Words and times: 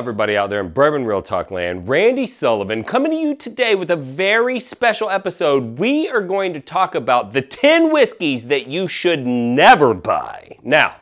Everybody 0.00 0.34
out 0.34 0.48
there 0.48 0.60
in 0.60 0.70
Bourbon 0.70 1.04
Real 1.04 1.20
Talk 1.20 1.50
land. 1.50 1.86
Randy 1.86 2.26
Sullivan 2.26 2.84
coming 2.84 3.10
to 3.10 3.18
you 3.18 3.34
today 3.34 3.74
with 3.74 3.90
a 3.90 3.96
very 3.96 4.58
special 4.58 5.10
episode. 5.10 5.78
We 5.78 6.08
are 6.08 6.22
going 6.22 6.54
to 6.54 6.60
talk 6.60 6.94
about 6.94 7.34
the 7.34 7.42
10 7.42 7.92
whiskeys 7.92 8.46
that 8.46 8.66
you 8.66 8.88
should 8.88 9.26
never 9.26 9.92
buy. 9.92 10.56
Now, 10.62 10.94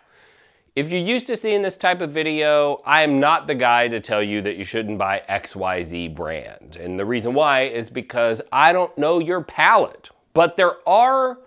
if 0.75 0.91
you're 0.91 1.01
used 1.01 1.29
to 1.29 1.37
seeing 1.37 1.63
this 1.63 1.77
type 1.77 2.01
of 2.01 2.11
video, 2.11 2.83
I 2.85 3.03
am 3.03 3.21
not 3.21 3.47
the 3.47 3.55
guy 3.55 3.87
to 3.87 4.01
tell 4.01 4.21
you 4.21 4.43
that 4.43 4.57
you 4.57 4.65
shouldn't 4.65 4.99
buy 4.99 5.23
XYZ 5.29 6.17
brand. 6.17 6.75
And 6.75 6.99
the 6.99 7.07
reason 7.07 7.35
why 7.35 7.67
is 7.67 7.89
because 7.89 8.43
I 8.51 8.73
don't 8.73 8.99
know 8.99 9.21
your 9.21 9.43
palate. 9.43 10.11
But 10.35 10.57
there 10.57 10.77
are 10.89 11.39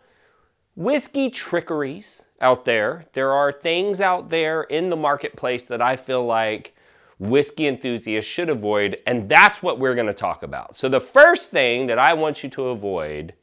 whiskey 0.78 1.30
trickeries 1.30 2.24
out 2.40 2.64
there. 2.64 3.08
There 3.12 3.34
are 3.34 3.52
things 3.52 4.00
out 4.00 4.30
there 4.30 4.64
in 4.64 4.88
the 4.88 4.96
marketplace 4.96 5.66
that 5.66 5.82
I 5.82 5.98
feel 5.98 6.26
like 6.26 6.76
whiskey 7.22 7.68
enthusiasts 7.68 8.30
should 8.30 8.50
avoid, 8.50 8.98
and 9.06 9.30
that's 9.30 9.62
what 9.62 9.78
we're 9.78 9.94
going 9.94 10.08
to 10.08 10.14
talk 10.14 10.42
about. 10.42 10.76
So, 10.76 10.90
the 10.90 11.00
first 11.00 11.52
thing 11.52 11.86
that 11.88 12.00
I 12.00 12.14
want 12.14 12.44
you 12.44 12.50
to 12.50 12.70
avoid 12.70 13.36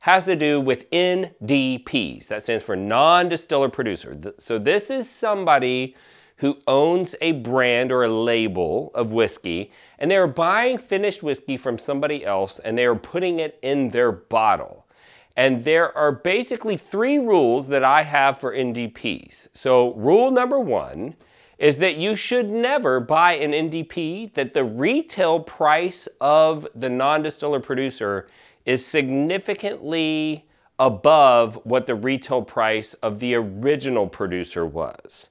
has 0.00 0.24
to 0.24 0.36
do 0.36 0.60
with 0.60 0.90
NDPs. 0.90 2.28
That 2.28 2.42
stands 2.42 2.64
for 2.64 2.74
non 2.74 3.28
distiller 3.28 3.68
producer. 3.68 4.18
So, 4.38 4.58
this 4.58 4.90
is 4.90 5.08
somebody 5.08 5.94
who 6.36 6.58
owns 6.66 7.14
a 7.20 7.32
brand 7.32 7.92
or 7.92 8.04
a 8.04 8.08
label 8.08 8.90
of 8.94 9.12
whiskey, 9.12 9.70
and 9.98 10.10
they 10.10 10.16
are 10.16 10.26
buying 10.26 10.78
finished 10.78 11.22
whiskey 11.22 11.56
from 11.56 11.78
somebody 11.78 12.24
else 12.24 12.58
and 12.58 12.76
they 12.76 12.84
are 12.84 12.94
putting 12.94 13.40
it 13.40 13.58
in 13.62 13.88
their 13.90 14.12
bottle. 14.12 14.86
And 15.34 15.62
there 15.62 15.96
are 15.96 16.12
basically 16.12 16.76
three 16.76 17.18
rules 17.18 17.68
that 17.68 17.84
I 17.84 18.02
have 18.02 18.38
for 18.40 18.54
NDPs. 18.54 19.48
So, 19.52 19.92
rule 19.94 20.30
number 20.30 20.58
one 20.58 21.16
is 21.58 21.78
that 21.78 21.96
you 21.96 22.14
should 22.14 22.48
never 22.48 23.00
buy 23.00 23.34
an 23.34 23.52
NDP 23.52 24.34
that 24.34 24.52
the 24.52 24.64
retail 24.64 25.40
price 25.40 26.06
of 26.20 26.66
the 26.74 26.88
non 26.88 27.22
distiller 27.22 27.60
producer 27.60 28.28
is 28.64 28.84
significantly 28.84 30.44
above 30.78 31.58
what 31.64 31.86
the 31.86 31.94
retail 31.94 32.42
price 32.42 32.94
of 32.94 33.18
the 33.20 33.34
original 33.34 34.06
producer 34.06 34.66
was. 34.66 35.30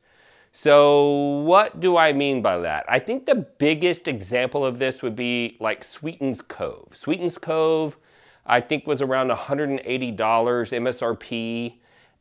So, 0.52 1.42
what 1.44 1.81
do 1.81 1.98
I 1.98 2.14
mean 2.14 2.42
by 2.42 2.58
that? 2.59 2.86
I 2.88 2.98
think 2.98 3.26
the 3.26 3.36
biggest 3.36 4.08
example 4.08 4.66
of 4.66 4.80
this 4.80 5.02
would 5.02 5.16
be 5.16 5.58
like 5.59 5.84
Sweetens 5.84 6.42
Cove. 6.42 6.88
Sweetens 6.94 7.38
Cove, 7.38 7.98
I 8.46 8.62
think, 8.62 8.88
was 8.88 9.02
around 9.02 9.30
$180 9.31 9.84
MSRP 10.16 11.73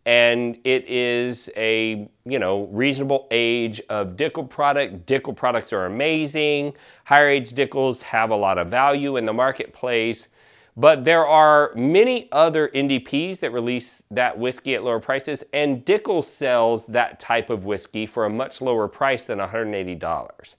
and 0.06 0.58
it 0.64 0.84
is 0.88 1.50
a 1.56 2.08
you 2.24 2.38
know 2.38 2.64
reasonable 2.66 3.26
age 3.30 3.80
of 3.88 4.16
Dickel 4.16 4.48
product. 4.48 5.06
Dickel 5.06 5.34
products 5.34 5.72
are 5.72 5.86
amazing. 5.86 6.74
Higher 7.04 7.28
age 7.28 7.52
Dickels 7.52 8.02
have 8.02 8.30
a 8.30 8.36
lot 8.36 8.58
of 8.58 8.68
value 8.68 9.16
in 9.16 9.24
the 9.24 9.32
marketplace, 9.32 10.28
but 10.76 11.04
there 11.04 11.26
are 11.26 11.72
many 11.74 12.28
other 12.32 12.68
NDPs 12.68 13.40
that 13.40 13.52
release 13.52 14.02
that 14.10 14.38
whiskey 14.38 14.74
at 14.74 14.84
lower 14.84 15.00
prices, 15.00 15.44
and 15.52 15.84
Dickel 15.84 16.22
sells 16.22 16.86
that 16.86 17.20
type 17.20 17.48
of 17.48 17.64
whiskey 17.64 18.06
for 18.06 18.26
a 18.26 18.30
much 18.30 18.60
lower 18.60 18.88
price 18.88 19.26
than 19.26 19.38
$180. 19.38 20.56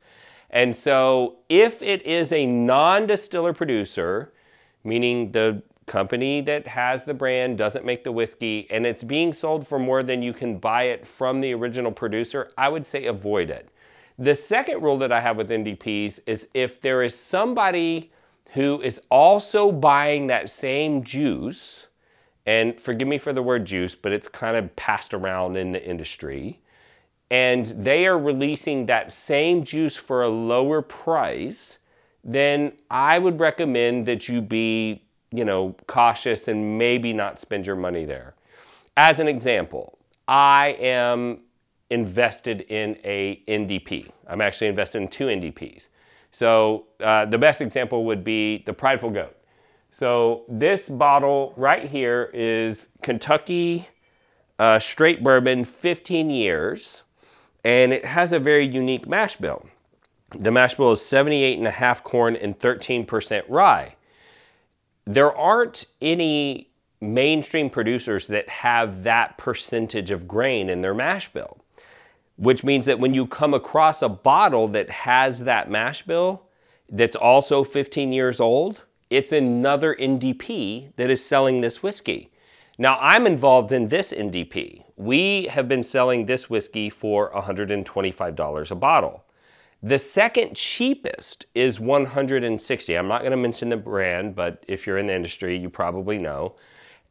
And 0.52 0.74
so, 0.74 1.38
if 1.50 1.82
it 1.82 2.06
is 2.06 2.32
a 2.32 2.46
non-distiller 2.46 3.52
producer, 3.54 4.32
meaning 4.86 5.32
the 5.32 5.62
company 5.86 6.42
that 6.42 6.68
has 6.68 7.04
the 7.04 7.14
brand 7.14 7.58
doesn't 7.58 7.86
make 7.86 8.04
the 8.04 8.12
whiskey 8.12 8.68
and 8.70 8.86
it's 8.86 9.04
being 9.04 9.32
sold 9.32 9.68
for 9.68 9.78
more 9.78 10.04
than 10.04 10.22
you 10.22 10.34
can 10.34 10.58
buy 10.58 10.84
it 10.84 11.06
from 11.06 11.40
the 11.40 11.54
original 11.54 11.92
producer, 11.92 12.52
I 12.58 12.70
would 12.70 12.86
say 12.86 13.06
avoid 13.06 13.50
it. 13.50 13.70
The 14.18 14.36
second 14.36 14.82
rule 14.82 14.98
that 15.00 15.12
I 15.12 15.20
have 15.22 15.38
with 15.38 15.50
NDPs 15.50 16.20
is 16.26 16.48
if 16.54 16.82
there 16.82 17.04
is 17.04 17.14
somebody 17.14 18.12
who 18.52 18.82
is 18.82 19.02
also 19.12 19.72
buying 19.72 20.28
that 20.28 20.50
same 20.50 21.04
juice, 21.04 21.88
and 22.46 22.80
forgive 22.80 23.08
me 23.08 23.18
for 23.18 23.34
the 23.34 23.44
word 23.44 23.66
juice, 23.66 23.96
but 23.96 24.14
it's 24.14 24.28
kind 24.28 24.56
of 24.56 24.74
passed 24.76 25.14
around 25.14 25.58
in 25.58 25.72
the 25.72 25.86
industry, 25.86 26.62
and 27.32 27.66
they 27.66 28.06
are 28.06 28.20
releasing 28.20 28.86
that 28.86 29.12
same 29.12 29.64
juice 29.64 29.98
for 29.98 30.24
a 30.24 30.30
lower 30.30 30.82
price, 30.82 31.80
then 32.24 32.72
I 32.90 33.20
would 33.20 33.40
recommend 33.40 34.06
that 34.06 34.30
you 34.30 34.42
be 34.42 35.05
you 35.36 35.46
know, 35.46 35.76
cautious 35.88 36.48
and 36.48 36.78
maybe 36.78 37.14
not 37.14 37.40
spend 37.40 37.66
your 37.68 37.76
money 37.76 38.06
there. 38.06 38.36
As 38.98 39.20
an 39.20 39.28
example, 39.28 39.98
I 40.28 40.78
am 40.80 41.42
invested 41.90 42.62
in 42.62 42.98
a 43.04 43.42
NDP. 43.48 44.10
I'm 44.28 44.42
actually 44.42 44.68
invested 44.68 45.02
in 45.02 45.08
two 45.08 45.26
NDPs. 45.26 45.90
So 46.32 46.88
uh, 47.02 47.26
the 47.26 47.38
best 47.38 47.62
example 47.62 48.06
would 48.06 48.24
be 48.24 48.64
the 48.66 48.74
Prideful 48.74 49.12
Goat. 49.12 49.36
So 49.92 50.44
this 50.50 50.90
bottle 50.90 51.54
right 51.56 51.90
here 51.90 52.30
is 52.34 52.88
Kentucky 53.02 53.88
uh, 54.60 54.80
straight 54.80 55.24
bourbon, 55.24 55.66
15 55.66 56.30
years, 56.30 57.04
and 57.64 57.92
it 57.94 58.06
has 58.06 58.32
a 58.32 58.40
very 58.40 58.66
unique 58.66 59.08
mash 59.08 59.36
bill. 59.38 59.66
The 60.38 60.52
mash 60.52 60.76
bill 60.76 60.92
is 60.92 61.02
78 61.02 61.58
and 61.58 61.68
a 61.68 61.72
half 61.72 62.04
corn 62.04 62.36
and 62.36 62.58
13% 62.60 63.44
rye 63.48 63.96
there 65.06 65.36
aren't 65.36 65.86
any 66.02 66.70
mainstream 67.02 67.70
producers 67.70 68.28
that 68.28 68.50
have 68.50 69.04
that 69.04 69.38
percentage 69.38 70.12
of 70.12 70.28
grain 70.28 70.70
in 70.70 70.82
their 70.82 70.94
mash 70.94 71.32
bill, 71.32 71.58
which 72.38 72.64
means 72.64 72.86
that 72.86 73.00
when 73.00 73.14
you 73.14 73.28
come 73.28 73.54
across 73.54 74.02
a 74.02 74.10
bottle 74.10 74.68
that 74.68 74.90
has 74.90 75.40
that 75.42 75.70
mash 75.70 76.02
bill 76.02 76.44
that's 76.90 77.16
also 77.16 77.64
15 77.64 78.12
years 78.12 78.40
old, 78.40 78.84
it's 79.10 79.32
another 79.32 79.96
NDP 79.96 80.96
that 80.96 81.10
is 81.10 81.24
selling 81.24 81.62
this 81.62 81.84
whiskey. 81.84 82.32
Now, 82.78 82.98
I'm 83.00 83.28
involved 83.28 83.72
in 83.72 83.88
this 83.88 84.12
NDP. 84.12 84.84
We 84.98 85.46
have 85.46 85.70
been 85.70 85.84
selling 85.84 86.26
this 86.26 86.50
whiskey 86.50 86.90
for 86.90 87.32
$125 87.32 88.72
a 88.72 88.76
bottle. 88.76 89.25
The 89.84 89.98
second 89.98 90.56
cheapest 90.56 91.46
is 91.54 91.80
160. 91.80 92.98
I'm 92.98 93.08
not 93.08 93.22
going 93.22 93.32
to 93.32 93.38
mention 93.38 93.70
the 93.70 93.78
brand, 93.78 94.36
but 94.36 94.64
if 94.68 94.88
you're 94.88 94.98
in 94.98 95.08
the 95.08 95.14
industry, 95.14 95.58
you 95.58 95.70
probably 95.70 96.18
know. 96.18 96.56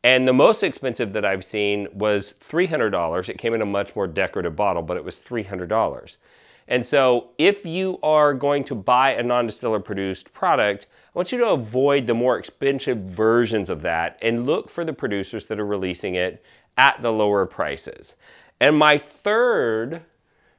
And 0.02 0.28
the 0.28 0.32
most 0.32 0.62
expensive 0.62 1.12
that 1.14 1.24
I've 1.24 1.44
seen 1.44 1.88
was 1.92 2.34
$300. 2.40 3.28
It 3.28 3.38
came 3.38 3.54
in 3.54 3.62
a 3.62 3.66
much 3.66 3.94
more 3.96 4.06
decorative 4.06 4.56
bottle, 4.56 4.82
but 4.82 4.96
it 4.96 5.04
was 5.04 5.20
$300. 5.20 6.16
And 6.66 6.84
so, 6.84 7.30
if 7.36 7.66
you 7.66 7.98
are 8.02 8.32
going 8.32 8.64
to 8.64 8.74
buy 8.74 9.12
a 9.12 9.22
non 9.22 9.46
distiller 9.46 9.80
produced 9.80 10.32
product, 10.32 10.86
I 11.14 11.18
want 11.18 11.30
you 11.30 11.38
to 11.38 11.48
avoid 11.48 12.06
the 12.06 12.14
more 12.14 12.38
expensive 12.38 12.98
versions 12.98 13.68
of 13.68 13.82
that 13.82 14.18
and 14.22 14.46
look 14.46 14.70
for 14.70 14.84
the 14.84 14.92
producers 14.92 15.44
that 15.46 15.60
are 15.60 15.66
releasing 15.66 16.14
it 16.14 16.42
at 16.78 17.00
the 17.02 17.12
lower 17.12 17.44
prices. 17.46 18.16
And 18.60 18.76
my 18.76 18.96
third 18.96 20.02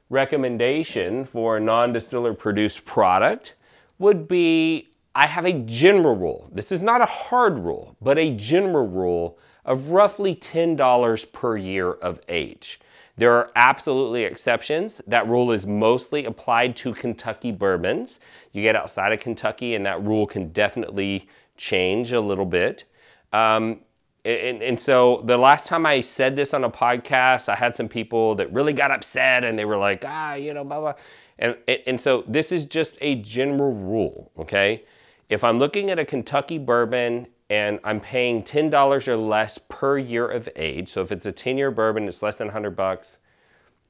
recommendation 0.08 1.24
for 1.24 1.56
a 1.56 1.60
non-distiller 1.60 2.34
produced 2.34 2.84
product 2.84 3.54
would 3.98 4.28
be 4.28 4.88
I 5.14 5.26
have 5.26 5.46
a 5.46 5.52
general 5.52 6.14
rule. 6.14 6.50
This 6.52 6.70
is 6.70 6.82
not 6.82 7.00
a 7.00 7.06
hard 7.06 7.58
rule, 7.58 7.96
but 8.02 8.18
a 8.18 8.36
general 8.36 8.86
rule 8.86 9.38
of 9.64 9.88
roughly 9.88 10.34
$10 10.34 11.32
per 11.32 11.56
year 11.56 11.92
of 11.92 12.20
age. 12.28 12.80
There 13.16 13.32
are 13.32 13.50
absolutely 13.56 14.24
exceptions. 14.24 15.00
That 15.06 15.26
rule 15.26 15.52
is 15.52 15.66
mostly 15.66 16.26
applied 16.26 16.76
to 16.76 16.92
Kentucky 16.92 17.50
bourbons. 17.50 18.20
You 18.52 18.62
get 18.62 18.76
outside 18.76 19.12
of 19.12 19.20
Kentucky, 19.20 19.74
and 19.74 19.86
that 19.86 20.02
rule 20.04 20.26
can 20.26 20.50
definitely 20.50 21.26
change 21.56 22.12
a 22.12 22.20
little 22.20 22.44
bit. 22.44 22.84
Um, 23.32 23.80
and, 24.26 24.62
and, 24.62 24.80
so 24.80 25.22
the 25.24 25.38
last 25.38 25.66
time 25.68 25.86
I 25.86 26.00
said 26.00 26.34
this 26.34 26.52
on 26.52 26.64
a 26.64 26.70
podcast, 26.70 27.48
I 27.48 27.54
had 27.54 27.74
some 27.74 27.88
people 27.88 28.34
that 28.34 28.52
really 28.52 28.72
got 28.72 28.90
upset 28.90 29.44
and 29.44 29.56
they 29.56 29.64
were 29.64 29.76
like, 29.76 30.04
ah, 30.04 30.34
you 30.34 30.52
know, 30.52 30.64
blah, 30.64 30.80
blah. 30.80 30.94
And, 31.38 31.56
and 31.86 32.00
so 32.00 32.24
this 32.26 32.50
is 32.50 32.64
just 32.64 32.98
a 33.00 33.16
general 33.16 33.72
rule, 33.72 34.32
okay? 34.38 34.84
If 35.28 35.44
I'm 35.44 35.58
looking 35.58 35.90
at 35.90 35.98
a 35.98 36.04
Kentucky 36.04 36.58
bourbon 36.58 37.28
and 37.50 37.78
I'm 37.84 38.00
paying 38.00 38.42
$10 38.42 39.08
or 39.08 39.16
less 39.16 39.58
per 39.68 39.98
year 39.98 40.28
of 40.28 40.48
age, 40.56 40.88
so 40.88 41.02
if 41.02 41.12
it's 41.12 41.26
a 41.26 41.32
10 41.32 41.56
year 41.56 41.70
bourbon, 41.70 42.08
it's 42.08 42.22
less 42.22 42.38
than 42.38 42.48
100 42.48 42.74
bucks, 42.74 43.18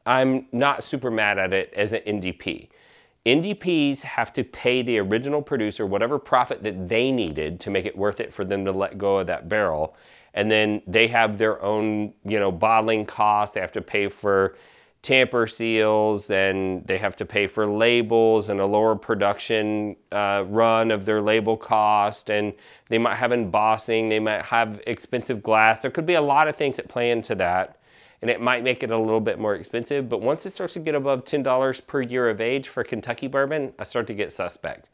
I'm 0.05 0.47
not 0.53 0.85
super 0.85 1.11
mad 1.11 1.39
at 1.39 1.55
it 1.55 1.73
as 1.75 1.93
an 1.93 2.01
NDP. 2.07 2.69
NDPs 3.25 4.03
have 4.03 4.33
to 4.35 4.45
pay 4.45 4.83
the 4.83 4.99
original 4.99 5.43
producer 5.43 5.85
whatever 5.85 6.19
profit 6.19 6.63
that 6.63 6.89
they 6.89 7.11
needed 7.11 7.59
to 7.61 7.71
make 7.71 7.85
it 7.85 7.97
worth 7.97 8.21
it 8.21 8.33
for 8.33 8.45
them 8.45 8.65
to 8.65 8.71
let 8.71 8.99
go 8.99 9.19
of 9.19 9.27
that 9.27 9.49
barrel 9.49 9.97
and 10.37 10.51
then 10.51 10.83
they 10.87 11.09
have 11.09 11.39
their 11.39 11.61
own, 11.63 12.13
you 12.25 12.39
know, 12.39 12.53
bottling 12.53 13.05
costs. 13.05 13.55
They 13.55 13.61
have 13.61 13.73
to 13.73 13.83
pay 13.83 14.09
for 14.09 14.57
tamper 15.03 15.47
seals 15.47 16.31
and 16.31 16.87
they 16.87 16.99
have 16.99 17.15
to 17.17 17.25
pay 17.25 17.47
for 17.47 17.67
labels 17.67 18.49
and 18.49 18.61
a 18.61 18.67
lower 18.67 18.97
production 18.97 19.97
uh, 20.13 20.45
run 20.49 20.91
of 20.91 21.05
their 21.05 21.21
label 21.21 21.57
cost 21.57 22.29
and 22.31 22.53
they 22.89 22.99
might 22.99 23.15
have 23.15 23.31
embossing 23.31 24.09
they 24.09 24.19
might 24.19 24.43
have 24.43 24.81
expensive 24.89 25.45
glass 25.45 25.81
there 25.81 25.93
could 25.93 26.07
be 26.07 26.15
a 26.15 26.21
lot 26.21 26.49
of 26.49 26.57
things 26.57 26.77
that 26.77 26.89
play 26.89 27.13
into 27.13 27.37
that 27.37 27.79
and 28.23 28.31
it 28.31 28.41
might 28.41 28.65
make 28.65 28.83
it 28.83 28.91
a 28.91 28.99
little 28.99 29.21
bit 29.21 29.39
more 29.39 29.55
expensive. 29.55 30.09
But 30.09 30.21
once 30.21 30.47
it 30.47 30.53
starts 30.53 30.73
to 30.75 30.81
get 30.81 30.95
above 30.95 31.25
$10 31.25 31.87
per 31.87 32.01
year 32.01 32.29
of 32.29 32.41
age 32.41 32.69
for 32.69 32.83
Kentucky 32.83 33.29
bourbon, 33.29 33.73
I 33.79 33.85
start 33.85 34.07
to 34.09 34.15
get 34.15 34.33
suspect. 34.33 34.89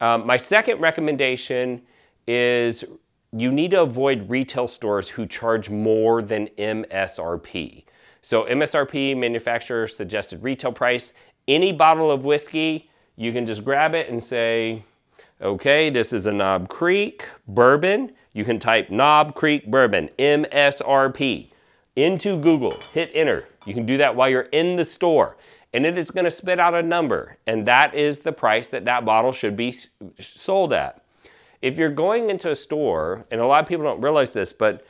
Um, 0.00 0.26
my 0.26 0.36
second 0.36 0.80
recommendation 0.80 1.82
is 2.26 2.84
you 3.36 3.50
need 3.50 3.72
to 3.72 3.82
avoid 3.82 4.28
retail 4.30 4.68
stores 4.68 5.08
who 5.08 5.26
charge 5.26 5.68
more 5.68 6.22
than 6.22 6.46
MSRP. 6.56 7.84
So, 8.22 8.44
MSRP, 8.44 9.16
manufacturer 9.16 9.86
suggested 9.88 10.42
retail 10.42 10.72
price, 10.72 11.12
any 11.48 11.72
bottle 11.72 12.10
of 12.10 12.24
whiskey, 12.24 12.88
you 13.16 13.32
can 13.32 13.44
just 13.44 13.64
grab 13.64 13.94
it 13.94 14.08
and 14.08 14.22
say, 14.22 14.84
okay, 15.42 15.90
this 15.90 16.12
is 16.12 16.26
a 16.26 16.32
Knob 16.32 16.68
Creek 16.68 17.28
bourbon. 17.48 18.12
You 18.32 18.44
can 18.44 18.58
type 18.58 18.90
Knob 18.90 19.34
Creek 19.34 19.70
bourbon, 19.70 20.10
MSRP, 20.18 21.48
into 21.96 22.40
Google, 22.40 22.80
hit 22.92 23.10
enter. 23.14 23.46
You 23.66 23.74
can 23.74 23.84
do 23.84 23.96
that 23.98 24.14
while 24.14 24.28
you're 24.28 24.42
in 24.42 24.76
the 24.76 24.84
store, 24.84 25.36
and 25.72 25.84
it 25.84 25.98
is 25.98 26.10
going 26.10 26.24
to 26.24 26.30
spit 26.30 26.58
out 26.58 26.74
a 26.74 26.82
number, 26.82 27.36
and 27.46 27.66
that 27.66 27.94
is 27.94 28.20
the 28.20 28.32
price 28.32 28.68
that 28.68 28.84
that 28.84 29.04
bottle 29.04 29.32
should 29.32 29.56
be 29.56 29.74
sold 30.18 30.72
at. 30.72 31.03
If 31.64 31.78
you're 31.78 31.88
going 31.88 32.28
into 32.28 32.50
a 32.50 32.54
store, 32.54 33.24
and 33.30 33.40
a 33.40 33.46
lot 33.46 33.62
of 33.62 33.66
people 33.66 33.86
don't 33.86 34.02
realize 34.02 34.34
this, 34.34 34.52
but 34.52 34.84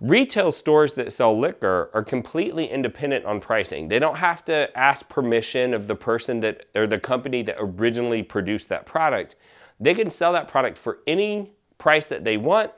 retail 0.00 0.50
stores 0.50 0.94
that 0.94 1.12
sell 1.12 1.38
liquor 1.38 1.92
are 1.94 2.02
completely 2.02 2.68
independent 2.68 3.24
on 3.24 3.38
pricing. 3.38 3.86
They 3.86 4.00
don't 4.00 4.16
have 4.16 4.44
to 4.46 4.68
ask 4.76 5.08
permission 5.08 5.72
of 5.72 5.86
the 5.86 5.94
person 5.94 6.40
that 6.40 6.66
or 6.74 6.88
the 6.88 6.98
company 6.98 7.42
that 7.42 7.54
originally 7.60 8.24
produced 8.24 8.68
that 8.68 8.84
product. 8.84 9.36
They 9.78 9.94
can 9.94 10.10
sell 10.10 10.32
that 10.32 10.48
product 10.48 10.76
for 10.76 10.98
any 11.06 11.52
price 11.78 12.08
that 12.08 12.24
they 12.24 12.36
want, 12.36 12.72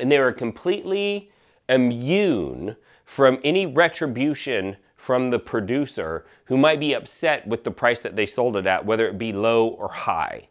and 0.00 0.10
they 0.10 0.16
are 0.16 0.32
completely 0.32 1.30
immune 1.68 2.74
from 3.04 3.38
any 3.44 3.66
retribution 3.66 4.78
from 4.96 5.28
the 5.28 5.38
producer 5.38 6.24
who 6.46 6.56
might 6.56 6.80
be 6.80 6.94
upset 6.94 7.46
with 7.46 7.64
the 7.64 7.70
price 7.70 8.00
that 8.00 8.16
they 8.16 8.24
sold 8.24 8.56
it 8.56 8.66
at, 8.66 8.86
whether 8.86 9.06
it 9.06 9.18
be 9.18 9.34
low 9.34 9.68
or 9.68 9.88
high. 9.88 10.48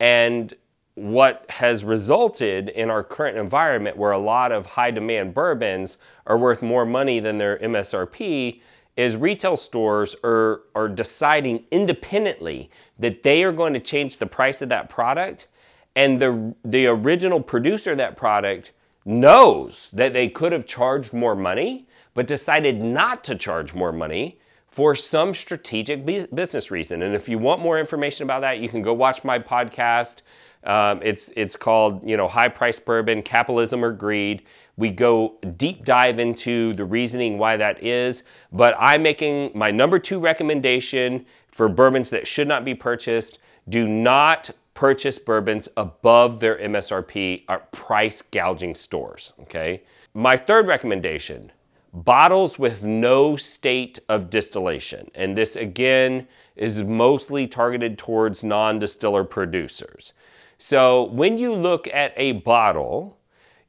And 0.00 0.54
what 0.98 1.46
has 1.48 1.84
resulted 1.84 2.70
in 2.70 2.90
our 2.90 3.04
current 3.04 3.38
environment 3.38 3.96
where 3.96 4.12
a 4.12 4.18
lot 4.18 4.52
of 4.52 4.66
high 4.66 4.90
demand 4.90 5.32
bourbons 5.32 5.98
are 6.26 6.36
worth 6.36 6.60
more 6.62 6.84
money 6.84 7.20
than 7.20 7.38
their 7.38 7.58
MSRP 7.58 8.60
is 8.96 9.16
retail 9.16 9.56
stores 9.56 10.16
are, 10.24 10.62
are 10.74 10.88
deciding 10.88 11.64
independently 11.70 12.68
that 12.98 13.22
they 13.22 13.44
are 13.44 13.52
going 13.52 13.72
to 13.72 13.78
change 13.78 14.16
the 14.16 14.26
price 14.26 14.60
of 14.60 14.68
that 14.68 14.88
product. 14.88 15.46
And 15.94 16.20
the, 16.20 16.54
the 16.64 16.86
original 16.86 17.40
producer 17.40 17.92
of 17.92 17.98
that 17.98 18.16
product 18.16 18.72
knows 19.04 19.88
that 19.92 20.12
they 20.12 20.28
could 20.28 20.50
have 20.50 20.66
charged 20.66 21.12
more 21.12 21.36
money 21.36 21.86
but 22.14 22.26
decided 22.26 22.82
not 22.82 23.22
to 23.22 23.36
charge 23.36 23.72
more 23.72 23.92
money 23.92 24.40
for 24.66 24.94
some 24.94 25.32
strategic 25.32 26.04
business 26.34 26.70
reason. 26.70 27.02
And 27.02 27.14
if 27.14 27.28
you 27.28 27.38
want 27.38 27.62
more 27.62 27.78
information 27.78 28.24
about 28.24 28.40
that 28.40 28.58
you 28.58 28.68
can 28.68 28.82
go 28.82 28.92
watch 28.92 29.22
my 29.22 29.38
podcast 29.38 30.22
um, 30.64 31.00
it's 31.02 31.30
it's 31.36 31.56
called 31.56 32.06
you 32.08 32.16
know 32.16 32.28
high 32.28 32.48
price 32.48 32.78
bourbon, 32.78 33.22
capitalism 33.22 33.84
or 33.84 33.92
greed. 33.92 34.42
We 34.76 34.90
go 34.90 35.36
deep 35.56 35.84
dive 35.84 36.18
into 36.18 36.74
the 36.74 36.84
reasoning 36.84 37.38
why 37.38 37.56
that 37.56 37.82
is. 37.82 38.24
But 38.52 38.74
I'm 38.78 39.02
making 39.02 39.52
my 39.54 39.70
number 39.70 39.98
two 39.98 40.18
recommendation 40.18 41.26
for 41.48 41.68
bourbons 41.68 42.10
that 42.10 42.26
should 42.26 42.48
not 42.48 42.64
be 42.64 42.74
purchased. 42.74 43.38
Do 43.68 43.86
not 43.86 44.50
purchase 44.74 45.18
bourbons 45.18 45.68
above 45.76 46.38
their 46.38 46.56
MSRP 46.58 47.44
at 47.48 47.70
price 47.72 48.22
gouging 48.22 48.74
stores. 48.74 49.32
Okay. 49.42 49.82
My 50.14 50.36
third 50.36 50.66
recommendation 50.66 51.50
bottles 51.92 52.58
with 52.58 52.82
no 52.82 53.36
state 53.36 53.98
of 54.08 54.30
distillation. 54.30 55.10
And 55.14 55.36
this 55.36 55.56
again 55.56 56.26
is 56.56 56.82
mostly 56.82 57.46
targeted 57.46 57.98
towards 57.98 58.42
non 58.42 58.78
distiller 58.78 59.24
producers. 59.24 60.12
So 60.58 61.04
when 61.04 61.38
you 61.38 61.54
look 61.54 61.86
at 61.88 62.12
a 62.16 62.32
bottle, 62.32 63.18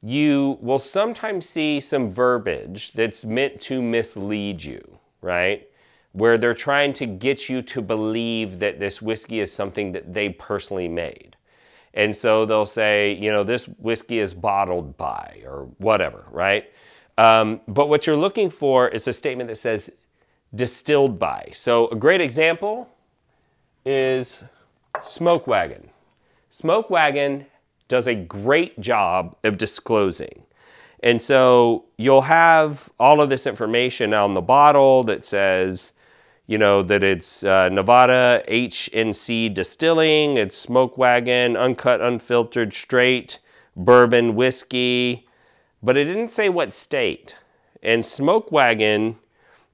you 0.02 0.58
will 0.60 0.78
sometimes 0.78 1.48
see 1.48 1.78
some 1.78 2.10
verbiage 2.10 2.92
that's 2.92 3.24
meant 3.24 3.60
to 3.62 3.80
mislead 3.80 4.62
you, 4.62 4.98
right? 5.20 5.68
Where 6.12 6.36
they're 6.36 6.54
trying 6.54 6.92
to 6.94 7.06
get 7.06 7.48
you 7.48 7.62
to 7.62 7.80
believe 7.80 8.58
that 8.58 8.80
this 8.80 9.00
whiskey 9.00 9.40
is 9.40 9.52
something 9.52 9.92
that 9.92 10.12
they 10.12 10.30
personally 10.30 10.88
made. 10.88 11.36
And 11.94 12.16
so 12.16 12.44
they'll 12.46 12.66
say, 12.66 13.14
you 13.20 13.30
know, 13.30 13.44
this 13.44 13.66
whiskey 13.66 14.18
is 14.18 14.32
bottled 14.32 14.96
by 14.96 15.42
or 15.44 15.68
whatever, 15.78 16.24
right? 16.30 16.70
Um, 17.18 17.60
but 17.68 17.88
what 17.88 18.06
you're 18.06 18.16
looking 18.16 18.48
for 18.50 18.88
is 18.88 19.06
a 19.06 19.12
statement 19.12 19.48
that 19.48 19.56
says 19.58 19.90
distilled 20.54 21.18
by. 21.18 21.50
So 21.52 21.88
a 21.88 21.96
great 21.96 22.20
example 22.20 22.88
is 23.84 24.44
Smoke 25.00 25.46
Wagon. 25.46 25.90
Smoke 26.52 26.90
Wagon 26.90 27.46
does 27.86 28.08
a 28.08 28.14
great 28.14 28.78
job 28.80 29.36
of 29.44 29.56
disclosing. 29.56 30.42
And 31.02 31.22
so 31.22 31.84
you'll 31.96 32.22
have 32.22 32.90
all 32.98 33.20
of 33.20 33.30
this 33.30 33.46
information 33.46 34.12
on 34.12 34.34
the 34.34 34.40
bottle 34.40 35.04
that 35.04 35.24
says, 35.24 35.92
you 36.48 36.58
know, 36.58 36.82
that 36.82 37.04
it's 37.04 37.44
uh, 37.44 37.68
Nevada 37.68 38.42
H&C 38.48 39.48
Distilling, 39.48 40.36
it's 40.36 40.56
Smoke 40.56 40.98
Wagon, 40.98 41.56
uncut, 41.56 42.00
unfiltered, 42.00 42.74
straight, 42.74 43.38
bourbon, 43.76 44.34
whiskey, 44.34 45.26
but 45.84 45.96
it 45.96 46.04
didn't 46.04 46.28
say 46.28 46.48
what 46.48 46.72
state. 46.72 47.36
And 47.82 48.04
Smoke 48.04 48.50
Wagon 48.50 49.16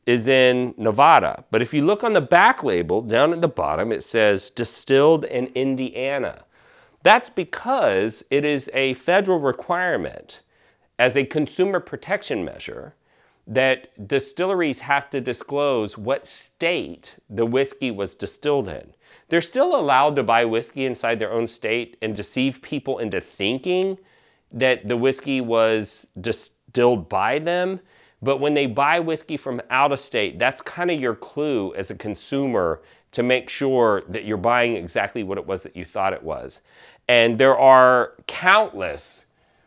is 0.04 0.28
in 0.28 0.74
Nevada. 0.76 1.42
But 1.50 1.62
if 1.62 1.74
you 1.74 1.84
look 1.84 2.04
on 2.04 2.12
the 2.12 2.20
back 2.20 2.62
label 2.62 3.00
down 3.02 3.32
at 3.32 3.40
the 3.40 3.48
bottom, 3.48 3.90
it 3.90 4.04
says 4.04 4.50
distilled 4.50 5.24
in 5.24 5.46
Indiana. 5.54 6.44
That's 7.06 7.30
because 7.30 8.24
it 8.32 8.44
is 8.44 8.68
a 8.74 8.94
federal 8.94 9.38
requirement 9.38 10.40
as 10.98 11.16
a 11.16 11.24
consumer 11.24 11.78
protection 11.78 12.44
measure 12.44 12.96
that 13.46 14.08
distilleries 14.08 14.80
have 14.80 15.08
to 15.10 15.20
disclose 15.20 15.96
what 15.96 16.26
state 16.26 17.16
the 17.30 17.46
whiskey 17.46 17.92
was 17.92 18.16
distilled 18.16 18.66
in. 18.66 18.92
They're 19.28 19.40
still 19.40 19.76
allowed 19.76 20.16
to 20.16 20.24
buy 20.24 20.44
whiskey 20.46 20.84
inside 20.84 21.20
their 21.20 21.30
own 21.30 21.46
state 21.46 21.96
and 22.02 22.16
deceive 22.16 22.60
people 22.60 22.98
into 22.98 23.20
thinking 23.20 23.98
that 24.50 24.88
the 24.88 24.96
whiskey 24.96 25.40
was 25.40 26.08
distilled 26.20 27.08
by 27.08 27.38
them. 27.38 27.78
But 28.20 28.38
when 28.38 28.54
they 28.54 28.66
buy 28.66 28.98
whiskey 28.98 29.36
from 29.36 29.60
out 29.70 29.92
of 29.92 30.00
state, 30.00 30.40
that's 30.40 30.60
kind 30.60 30.90
of 30.90 31.00
your 31.00 31.14
clue 31.14 31.72
as 31.76 31.92
a 31.92 31.94
consumer 31.94 32.82
to 33.12 33.22
make 33.22 33.48
sure 33.48 34.02
that 34.08 34.24
you're 34.24 34.36
buying 34.36 34.76
exactly 34.76 35.22
what 35.22 35.38
it 35.38 35.46
was 35.46 35.62
that 35.62 35.76
you 35.76 35.84
thought 35.84 36.12
it 36.12 36.22
was. 36.22 36.60
And 37.08 37.38
there 37.38 37.56
are 37.56 38.14
countless 38.26 39.26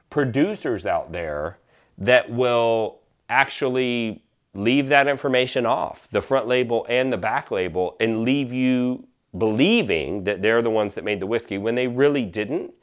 producers 0.10 0.86
out 0.86 1.12
there 1.12 1.58
that 1.98 2.29
will 2.29 3.00
actually 3.29 4.24
leave 4.53 4.88
that 4.88 5.08
information 5.08 5.65
off, 5.65 6.08
the 6.10 6.22
front 6.22 6.48
label 6.48 6.86
and 6.89 7.13
the 7.13 7.17
back 7.17 7.51
label, 7.51 7.96
and 8.00 8.24
leave 8.24 8.51
you 8.51 9.08
believing 9.38 10.24
that 10.24 10.41
they're 10.41 10.62
the 10.62 10.69
ones 10.69 10.96
that 10.96 11.03
made 11.03 11.19
the 11.19 11.27
whiskey 11.27 11.58
when 11.58 11.75
they 11.75 11.88
really 11.88 12.25
didn't. 12.25 12.74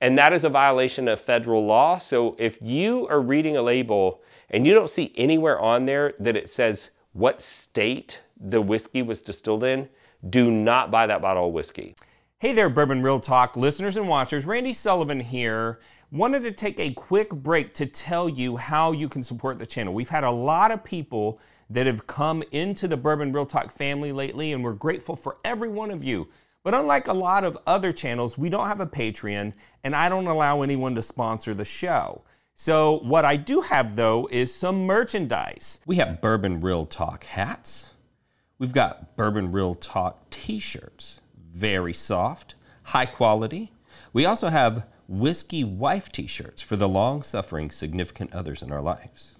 And 0.00 0.16
that 0.16 0.32
is 0.32 0.44
a 0.44 0.48
violation 0.48 1.08
of 1.08 1.20
federal 1.20 1.66
law. 1.66 1.98
So 1.98 2.36
if 2.38 2.58
you 2.62 3.06
are 3.08 3.20
reading 3.20 3.56
a 3.56 3.62
label 3.62 4.22
and 4.50 4.66
you 4.66 4.72
don't 4.72 4.88
see 4.88 5.12
anywhere 5.16 5.58
on 5.58 5.84
there 5.84 6.14
that 6.20 6.36
it 6.36 6.48
says 6.48 6.90
what 7.12 7.42
state 7.42 8.20
the 8.40 8.62
whiskey 8.62 9.02
was 9.02 9.20
distilled 9.20 9.64
in, 9.64 9.88
do 10.30 10.50
not 10.50 10.90
buy 10.90 11.06
that 11.06 11.20
bottle 11.20 11.48
of 11.48 11.52
whiskey. 11.52 11.94
Hey 12.40 12.54
there, 12.54 12.70
Bourbon 12.70 13.02
Real 13.02 13.20
Talk 13.20 13.54
listeners 13.54 13.98
and 13.98 14.08
watchers. 14.08 14.46
Randy 14.46 14.72
Sullivan 14.72 15.20
here. 15.20 15.78
Wanted 16.10 16.40
to 16.44 16.52
take 16.52 16.80
a 16.80 16.94
quick 16.94 17.28
break 17.28 17.74
to 17.74 17.84
tell 17.84 18.30
you 18.30 18.56
how 18.56 18.92
you 18.92 19.10
can 19.10 19.22
support 19.22 19.58
the 19.58 19.66
channel. 19.66 19.92
We've 19.92 20.08
had 20.08 20.24
a 20.24 20.30
lot 20.30 20.70
of 20.70 20.82
people 20.82 21.38
that 21.68 21.84
have 21.84 22.06
come 22.06 22.42
into 22.50 22.88
the 22.88 22.96
Bourbon 22.96 23.30
Real 23.30 23.44
Talk 23.44 23.70
family 23.70 24.10
lately, 24.10 24.54
and 24.54 24.64
we're 24.64 24.72
grateful 24.72 25.16
for 25.16 25.36
every 25.44 25.68
one 25.68 25.90
of 25.90 26.02
you. 26.02 26.28
But 26.62 26.72
unlike 26.72 27.08
a 27.08 27.12
lot 27.12 27.44
of 27.44 27.58
other 27.66 27.92
channels, 27.92 28.38
we 28.38 28.48
don't 28.48 28.68
have 28.68 28.80
a 28.80 28.86
Patreon, 28.86 29.52
and 29.84 29.94
I 29.94 30.08
don't 30.08 30.26
allow 30.26 30.62
anyone 30.62 30.94
to 30.94 31.02
sponsor 31.02 31.52
the 31.52 31.66
show. 31.66 32.22
So, 32.54 33.00
what 33.00 33.26
I 33.26 33.36
do 33.36 33.60
have 33.60 33.96
though 33.96 34.26
is 34.32 34.54
some 34.54 34.86
merchandise. 34.86 35.80
We 35.84 35.96
have 35.96 36.22
Bourbon 36.22 36.62
Real 36.62 36.86
Talk 36.86 37.24
hats, 37.24 37.92
we've 38.58 38.72
got 38.72 39.14
Bourbon 39.14 39.52
Real 39.52 39.74
Talk 39.74 40.30
t 40.30 40.58
shirts 40.58 41.20
very 41.52 41.92
soft, 41.92 42.54
high 42.84 43.06
quality. 43.06 43.72
We 44.12 44.24
also 44.24 44.48
have 44.48 44.86
Whiskey 45.08 45.64
Wife 45.64 46.10
t 46.12 46.26
shirts 46.26 46.62
for 46.62 46.76
the 46.76 46.88
long 46.88 47.22
suffering 47.22 47.70
significant 47.70 48.32
others 48.32 48.62
in 48.62 48.70
our 48.70 48.80
lives. 48.80 49.38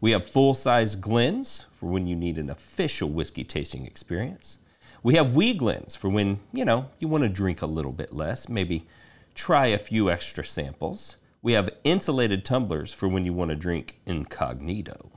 We 0.00 0.12
have 0.12 0.26
full 0.26 0.54
size 0.54 0.96
Glens 0.96 1.66
for 1.72 1.86
when 1.86 2.06
you 2.06 2.16
need 2.16 2.38
an 2.38 2.48
official 2.48 3.10
whiskey 3.10 3.44
tasting 3.44 3.86
experience. 3.86 4.58
We 5.02 5.14
have 5.14 5.34
wee 5.34 5.54
Glens 5.54 5.94
for 5.96 6.08
when, 6.08 6.40
you 6.52 6.64
know, 6.64 6.88
you 6.98 7.08
want 7.08 7.24
to 7.24 7.28
drink 7.28 7.60
a 7.60 7.66
little 7.66 7.92
bit 7.92 8.12
less, 8.12 8.48
maybe 8.48 8.86
try 9.34 9.66
a 9.66 9.78
few 9.78 10.10
extra 10.10 10.44
samples. 10.44 11.16
We 11.42 11.52
have 11.52 11.70
insulated 11.84 12.44
tumblers 12.44 12.92
for 12.92 13.08
when 13.08 13.24
you 13.24 13.32
want 13.32 13.50
to 13.50 13.56
drink 13.56 14.00
incognito. 14.06 15.12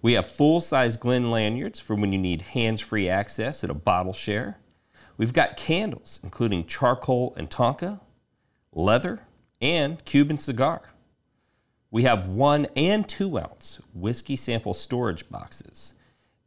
We 0.00 0.14
have 0.14 0.26
full 0.28 0.60
size 0.60 0.96
Glen 0.96 1.30
lanyards 1.30 1.78
for 1.78 1.94
when 1.94 2.12
you 2.12 2.18
need 2.18 2.42
hands 2.42 2.80
free 2.80 3.08
access 3.08 3.62
at 3.62 3.70
a 3.70 3.74
bottle 3.74 4.12
share. 4.12 4.58
We've 5.22 5.32
got 5.32 5.56
candles, 5.56 6.18
including 6.24 6.66
charcoal 6.66 7.32
and 7.36 7.48
tonka, 7.48 8.00
leather, 8.72 9.20
and 9.60 10.04
Cuban 10.04 10.36
cigar. 10.36 10.90
We 11.92 12.02
have 12.02 12.26
one 12.26 12.66
and 12.74 13.08
two 13.08 13.38
ounce 13.38 13.80
whiskey 13.94 14.34
sample 14.34 14.74
storage 14.74 15.30
boxes. 15.30 15.94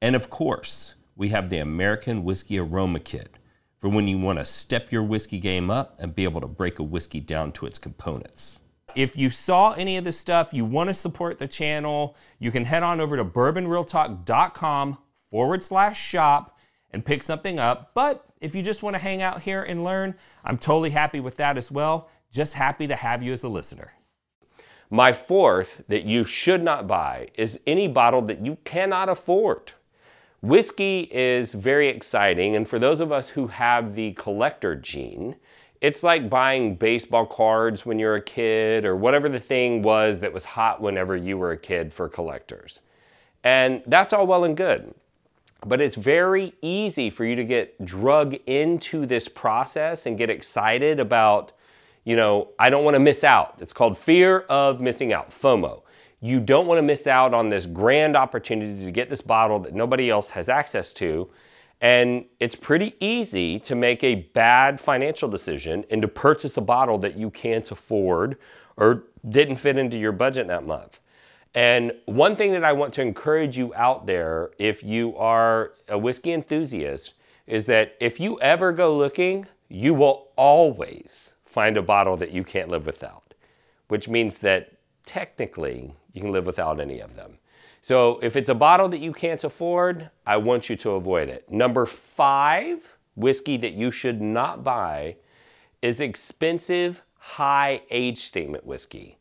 And 0.01 0.13
of 0.13 0.29
course, 0.29 0.95
we 1.15 1.29
have 1.29 1.49
the 1.49 1.59
American 1.59 2.25
Whiskey 2.25 2.59
Aroma 2.59 2.99
Kit 2.99 3.37
for 3.79 3.87
when 3.87 4.09
you 4.09 4.17
want 4.17 4.39
to 4.39 4.45
step 4.45 4.91
your 4.91 5.03
whiskey 5.03 5.39
game 5.39 5.71
up 5.71 5.95
and 5.97 6.13
be 6.13 6.25
able 6.25 6.41
to 6.41 6.47
break 6.47 6.77
a 6.77 6.83
whiskey 6.83 7.21
down 7.21 7.53
to 7.53 7.65
its 7.65 7.79
components. 7.79 8.59
If 8.93 9.15
you 9.15 9.29
saw 9.29 9.71
any 9.71 9.95
of 9.95 10.03
this 10.03 10.19
stuff, 10.19 10.53
you 10.53 10.65
want 10.65 10.89
to 10.89 10.93
support 10.93 11.39
the 11.39 11.47
channel, 11.47 12.17
you 12.39 12.51
can 12.51 12.65
head 12.65 12.83
on 12.83 12.99
over 12.99 13.15
to 13.15 13.23
bourbonrealtalk.com 13.23 14.97
forward 15.29 15.63
slash 15.63 15.97
shop 15.97 16.57
and 16.91 17.05
pick 17.05 17.23
something 17.23 17.57
up. 17.57 17.91
But 17.93 18.24
if 18.41 18.55
you 18.55 18.61
just 18.61 18.83
want 18.83 18.93
to 18.95 18.99
hang 18.99 19.21
out 19.21 19.41
here 19.41 19.63
and 19.63 19.83
learn, 19.83 20.15
I'm 20.43 20.57
totally 20.57 20.91
happy 20.91 21.19
with 21.19 21.37
that 21.37 21.57
as 21.57 21.71
well. 21.71 22.09
Just 22.31 22.53
happy 22.53 22.87
to 22.87 22.95
have 22.95 23.23
you 23.23 23.33
as 23.33 23.43
a 23.43 23.49
listener. 23.49 23.93
My 24.89 25.13
fourth 25.13 25.83
that 25.87 26.03
you 26.03 26.23
should 26.23 26.63
not 26.63 26.87
buy 26.87 27.29
is 27.35 27.59
any 27.65 27.87
bottle 27.87 28.21
that 28.23 28.45
you 28.45 28.57
cannot 28.63 29.09
afford. 29.09 29.71
Whiskey 30.41 31.09
is 31.11 31.53
very 31.53 31.87
exciting, 31.89 32.55
and 32.55 32.69
for 32.69 32.77
those 32.77 32.99
of 32.99 33.11
us 33.11 33.29
who 33.29 33.47
have 33.47 33.95
the 33.95 34.13
collector 34.13 34.75
gene, 34.75 35.35
it's 35.81 36.03
like 36.03 36.29
buying 36.29 36.75
baseball 36.75 37.25
cards 37.25 37.85
when 37.85 37.97
you're 37.97 38.15
a 38.15 38.21
kid 38.21 38.85
or 38.85 38.95
whatever 38.95 39.27
the 39.27 39.39
thing 39.39 39.81
was 39.81 40.19
that 40.19 40.33
was 40.33 40.45
hot 40.45 40.81
whenever 40.81 41.15
you 41.15 41.37
were 41.37 41.51
a 41.51 41.57
kid 41.57 41.91
for 41.91 42.07
collectors. 42.07 42.81
And 43.43 43.81
that's 43.87 44.13
all 44.13 44.27
well 44.27 44.43
and 44.43 44.55
good. 44.55 44.93
But 45.65 45.81
it's 45.81 45.95
very 45.95 46.53
easy 46.61 47.09
for 47.09 47.25
you 47.25 47.35
to 47.35 47.43
get 47.43 47.83
drug 47.83 48.35
into 48.45 49.05
this 49.05 49.27
process 49.27 50.05
and 50.05 50.17
get 50.17 50.29
excited 50.29 50.99
about, 50.99 51.53
you 52.03 52.15
know, 52.15 52.49
I 52.59 52.69
don't 52.69 52.83
want 52.83 52.93
to 52.93 52.99
miss 52.99 53.23
out. 53.23 53.55
It's 53.59 53.73
called 53.73 53.97
fear 53.97 54.41
of 54.41 54.79
missing 54.79 55.11
out, 55.11 55.31
FOMO. 55.31 55.81
You 56.21 56.39
don't 56.39 56.67
want 56.67 56.77
to 56.77 56.83
miss 56.83 57.07
out 57.07 57.33
on 57.33 57.49
this 57.49 57.65
grand 57.65 58.15
opportunity 58.15 58.85
to 58.85 58.91
get 58.91 59.09
this 59.09 59.21
bottle 59.21 59.59
that 59.59 59.73
nobody 59.73 60.09
else 60.09 60.29
has 60.29 60.49
access 60.49 60.93
to. 60.93 61.29
And 61.81 62.25
it's 62.39 62.55
pretty 62.55 62.95
easy 62.99 63.59
to 63.59 63.75
make 63.75 64.03
a 64.03 64.15
bad 64.33 64.79
financial 64.79 65.27
decision 65.27 65.83
and 65.89 66.01
to 66.01 66.07
purchase 66.07 66.57
a 66.57 66.61
bottle 66.61 66.97
that 66.99 67.17
you 67.17 67.29
can't 67.31 67.69
afford 67.69 68.37
or 68.77 69.05
didn't 69.29 69.57
fit 69.57 69.77
into 69.77 69.97
your 69.97 70.11
budget 70.11 70.47
that 70.47 70.65
month. 70.65 70.99
And 71.55 71.93
one 72.05 72.35
thing 72.35 72.51
that 72.51 72.65
I 72.65 72.73
want 72.73 72.93
to 72.95 73.01
encourage 73.01 73.57
you 73.57 73.73
out 73.75 74.05
there, 74.05 74.51
if 74.59 74.83
you 74.83 75.15
are 75.17 75.71
a 75.87 75.97
whiskey 75.97 76.33
enthusiast, 76.33 77.13
is 77.47 77.65
that 77.67 77.95
if 78.01 78.19
you 78.19 78.39
ever 78.41 78.73
go 78.73 78.95
looking, 78.95 79.47
you 79.69 79.93
will 79.93 80.27
always 80.35 81.35
find 81.45 81.77
a 81.77 81.81
bottle 81.81 82.17
that 82.17 82.31
you 82.31 82.43
can't 82.43 82.67
live 82.67 82.85
without, 82.85 83.33
which 83.87 84.09
means 84.09 84.39
that 84.39 84.73
technically 85.05 85.93
you 86.11 86.21
can 86.21 86.33
live 86.33 86.45
without 86.45 86.81
any 86.81 86.99
of 86.99 87.15
them. 87.15 87.37
So 87.81 88.19
if 88.21 88.35
it's 88.35 88.49
a 88.49 88.55
bottle 88.55 88.89
that 88.89 88.99
you 88.99 89.13
can't 89.13 89.43
afford, 89.43 90.09
I 90.25 90.35
want 90.37 90.69
you 90.69 90.75
to 90.77 90.91
avoid 90.91 91.29
it. 91.29 91.49
Number 91.49 91.85
five, 91.85 92.79
whiskey 93.15 93.55
that 93.57 93.73
you 93.73 93.91
should 93.91 94.21
not 94.21 94.63
buy 94.63 95.15
is 95.81 96.01
expensive, 96.01 97.01
high 97.17 97.81
age 97.91 98.23
statement 98.23 98.65
whiskey. 98.65 99.17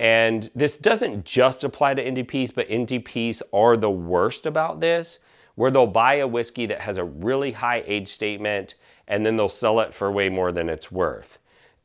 And 0.00 0.50
this 0.54 0.78
doesn't 0.78 1.24
just 1.24 1.64
apply 1.64 1.94
to 1.94 2.04
NDPs, 2.04 2.54
but 2.54 2.68
NDPs 2.68 3.42
are 3.52 3.76
the 3.76 3.90
worst 3.90 4.46
about 4.46 4.80
this, 4.80 5.18
where 5.56 5.70
they'll 5.70 5.86
buy 5.86 6.14
a 6.14 6.26
whiskey 6.26 6.66
that 6.66 6.80
has 6.80 6.98
a 6.98 7.04
really 7.04 7.50
high 7.50 7.82
age 7.86 8.08
statement 8.08 8.76
and 9.08 9.26
then 9.26 9.36
they'll 9.36 9.48
sell 9.48 9.80
it 9.80 9.92
for 9.92 10.12
way 10.12 10.28
more 10.28 10.52
than 10.52 10.68
it's 10.68 10.92
worth. 10.92 11.38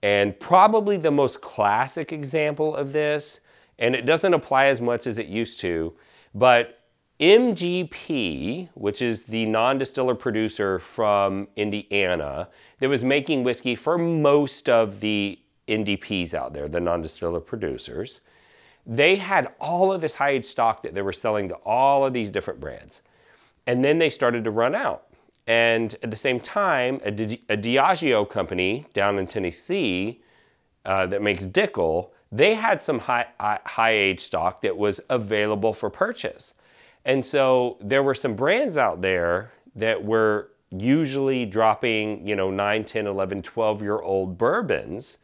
And 0.03 0.39
probably 0.39 0.97
the 0.97 1.09
most 1.09 1.41
classic 1.41 2.11
example 2.11 2.75
of 2.75 2.91
this 2.91 3.39
and 3.79 3.95
it 3.95 4.05
doesn't 4.05 4.33
apply 4.33 4.65
as 4.65 4.81
much 4.81 5.07
as 5.07 5.17
it 5.17 5.27
used 5.27 5.59
to. 5.61 5.93
But 6.35 6.79
MGP, 7.19 8.69
which 8.73 9.01
is 9.01 9.25
the 9.25 9.45
non 9.45 9.77
distiller 9.77 10.15
producer 10.15 10.79
from 10.79 11.47
Indiana, 11.55 12.49
that 12.79 12.89
was 12.89 13.03
making 13.03 13.43
whiskey 13.43 13.75
for 13.75 13.97
most 13.97 14.69
of 14.69 14.99
the 14.99 15.39
NDPs 15.67 16.33
out 16.33 16.53
there, 16.53 16.67
the 16.67 16.79
non 16.79 17.01
distiller 17.01 17.39
producers, 17.39 18.21
they 18.85 19.15
had 19.15 19.53
all 19.59 19.93
of 19.93 20.01
this 20.01 20.15
high 20.15 20.31
age 20.31 20.45
stock 20.45 20.83
that 20.83 20.93
they 20.93 21.01
were 21.01 21.13
selling 21.13 21.47
to 21.49 21.55
all 21.55 22.05
of 22.05 22.13
these 22.13 22.31
different 22.31 22.59
brands. 22.59 23.01
And 23.65 23.83
then 23.83 23.97
they 23.97 24.09
started 24.09 24.43
to 24.43 24.51
run 24.51 24.75
out. 24.75 25.07
And 25.47 25.95
at 26.03 26.09
the 26.09 26.17
same 26.17 26.39
time, 26.39 26.99
a, 27.03 27.11
Di- 27.11 27.41
a 27.49 27.57
Diageo 27.57 28.29
company 28.29 28.85
down 28.93 29.19
in 29.19 29.27
Tennessee 29.27 30.21
uh, 30.85 31.05
that 31.07 31.21
makes 31.21 31.45
Dickel 31.45 32.09
they 32.33 32.55
had 32.55 32.81
some 32.81 32.97
high, 32.97 33.27
high 33.39 33.91
age 33.91 34.19
stock 34.19 34.61
that 34.63 34.75
was 34.75 34.99
available 35.09 35.71
for 35.71 35.89
purchase. 35.91 36.55
And 37.05 37.23
so 37.23 37.77
there 37.79 38.01
were 38.01 38.15
some 38.15 38.35
brands 38.35 38.75
out 38.75 39.01
there 39.01 39.51
that 39.75 40.03
were 40.03 40.49
usually 40.71 41.45
dropping, 41.45 42.25
you 42.27 42.35
know, 42.35 42.49
9, 42.49 42.85
10, 42.85 43.05
11, 43.05 43.43
12 43.43 43.81
year 43.83 43.99
old 43.99 44.35
bourbons. 44.35 45.19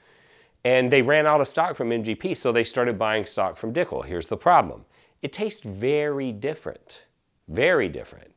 And 0.69 0.91
they 0.91 1.01
ran 1.01 1.25
out 1.25 1.41
of 1.41 1.47
stock 1.47 1.75
from 1.75 1.89
MGP, 1.89 2.37
so 2.37 2.51
they 2.51 2.63
started 2.63 2.99
buying 2.99 3.25
stock 3.25 3.57
from 3.57 3.73
Dickel. 3.73 4.05
Here's 4.05 4.27
the 4.27 4.37
problem 4.37 4.85
it 5.23 5.33
tastes 5.33 5.61
very 5.61 6.31
different, 6.31 7.07
very 7.47 7.89
different. 7.89 8.31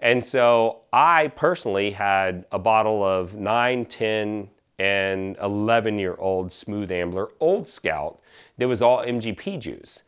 And 0.00 0.24
so 0.24 0.84
I 0.94 1.28
personally 1.28 1.90
had 1.90 2.46
a 2.50 2.58
bottle 2.58 3.04
of 3.04 3.34
9, 3.34 3.84
10, 3.84 4.48
and 4.78 5.36
11 5.42 5.98
year 5.98 6.16
old 6.18 6.50
Smooth 6.50 6.90
Ambler 6.90 7.28
Old 7.40 7.68
Scout 7.68 8.20
that 8.56 8.66
was 8.66 8.80
all 8.80 9.04
MGP 9.04 9.60
juice. 9.60 10.02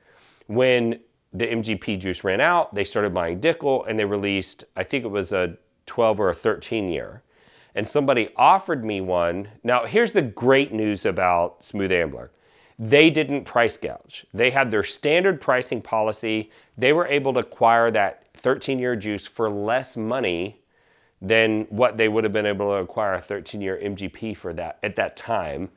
When 0.46 0.98
the 1.34 1.48
MGP 1.48 2.00
juice 2.00 2.24
ran 2.24 2.40
out, 2.40 2.74
they 2.74 2.84
started 2.84 3.12
buying 3.12 3.40
Dickel 3.40 3.86
and 3.86 3.98
they 3.98 4.06
released, 4.06 4.64
I 4.74 4.84
think 4.84 5.04
it 5.04 5.08
was 5.08 5.34
a 5.34 5.54
12 5.84 6.18
or 6.18 6.30
a 6.30 6.34
13 6.34 6.88
year. 6.88 7.22
And 7.78 7.88
somebody 7.88 8.30
offered 8.34 8.84
me 8.84 9.00
one. 9.00 9.46
Now, 9.62 9.86
here's 9.86 10.10
the 10.10 10.20
great 10.20 10.72
news 10.72 11.06
about 11.06 11.62
Smooth 11.62 11.92
Ambler 11.92 12.32
they 12.76 13.08
didn't 13.08 13.44
price 13.44 13.76
gouge. 13.76 14.26
They 14.34 14.50
had 14.50 14.68
their 14.68 14.82
standard 14.82 15.40
pricing 15.40 15.80
policy. 15.80 16.50
They 16.76 16.92
were 16.92 17.06
able 17.06 17.32
to 17.34 17.38
acquire 17.38 17.92
that 17.92 18.24
13 18.34 18.80
year 18.80 18.96
juice 18.96 19.28
for 19.28 19.48
less 19.48 19.96
money 19.96 20.60
than 21.22 21.66
what 21.70 21.96
they 21.96 22.08
would 22.08 22.24
have 22.24 22.32
been 22.32 22.46
able 22.46 22.66
to 22.66 22.82
acquire 22.82 23.14
a 23.14 23.22
13 23.22 23.60
year 23.60 23.80
MGP 23.80 24.36
for 24.36 24.52
that 24.54 24.80
at 24.82 24.96
that 24.96 25.16
time. 25.16 25.68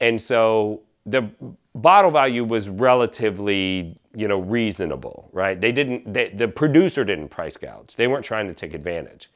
And 0.00 0.22
so 0.22 0.82
the 1.04 1.28
bottle 1.74 2.12
value 2.12 2.44
was 2.44 2.68
relatively, 2.68 3.98
you 4.14 4.28
know, 4.28 4.38
reasonable, 4.38 5.28
right? 5.32 5.60
They 5.60 5.72
didn't, 5.72 6.12
they, 6.14 6.28
the 6.28 6.46
producer 6.46 7.04
didn't 7.04 7.30
price 7.30 7.56
gouge. 7.56 7.96
They 7.96 8.06
weren't 8.06 8.24
trying 8.24 8.46
to 8.46 8.54
take 8.54 8.72
advantage. 8.72 9.30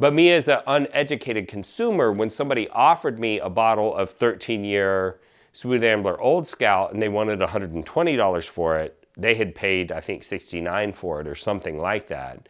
But 0.00 0.14
me 0.14 0.30
as 0.32 0.48
an 0.48 0.60
uneducated 0.66 1.46
consumer, 1.46 2.10
when 2.10 2.30
somebody 2.30 2.70
offered 2.70 3.18
me 3.18 3.38
a 3.38 3.50
bottle 3.50 3.94
of 3.94 4.08
13 4.08 4.64
year 4.64 5.20
Smooth 5.52 5.84
Ambler 5.84 6.18
Old 6.18 6.46
Scout 6.46 6.94
and 6.94 7.02
they 7.02 7.10
wanted 7.10 7.38
$120 7.38 8.48
for 8.48 8.78
it, 8.78 9.06
they 9.18 9.34
had 9.34 9.54
paid, 9.54 9.92
I 9.92 10.00
think, 10.00 10.24
69 10.24 10.94
for 10.94 11.20
it 11.20 11.28
or 11.28 11.34
something 11.34 11.76
like 11.76 12.06
that. 12.06 12.48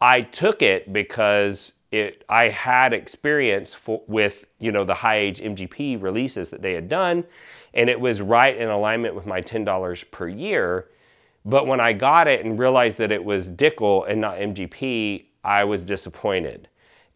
I 0.00 0.20
took 0.20 0.62
it 0.62 0.92
because 0.92 1.74
it, 1.90 2.24
I 2.28 2.50
had 2.50 2.92
experience 2.92 3.74
for, 3.74 4.02
with 4.06 4.46
you 4.60 4.70
know 4.70 4.84
the 4.84 4.94
high 4.94 5.16
age 5.16 5.40
MGP 5.40 6.00
releases 6.00 6.50
that 6.50 6.62
they 6.62 6.74
had 6.74 6.88
done, 6.88 7.24
and 7.74 7.90
it 7.90 7.98
was 7.98 8.20
right 8.20 8.56
in 8.56 8.68
alignment 8.68 9.16
with 9.16 9.26
my 9.26 9.40
ten 9.40 9.64
dollars 9.64 10.04
per 10.04 10.28
year. 10.28 10.90
But 11.44 11.66
when 11.66 11.80
I 11.80 11.94
got 11.94 12.28
it 12.28 12.44
and 12.44 12.58
realized 12.58 12.98
that 12.98 13.10
it 13.10 13.24
was 13.24 13.50
Dickel 13.50 14.08
and 14.08 14.20
not 14.20 14.36
MGP, 14.36 15.24
I 15.42 15.64
was 15.64 15.82
disappointed. 15.82 16.68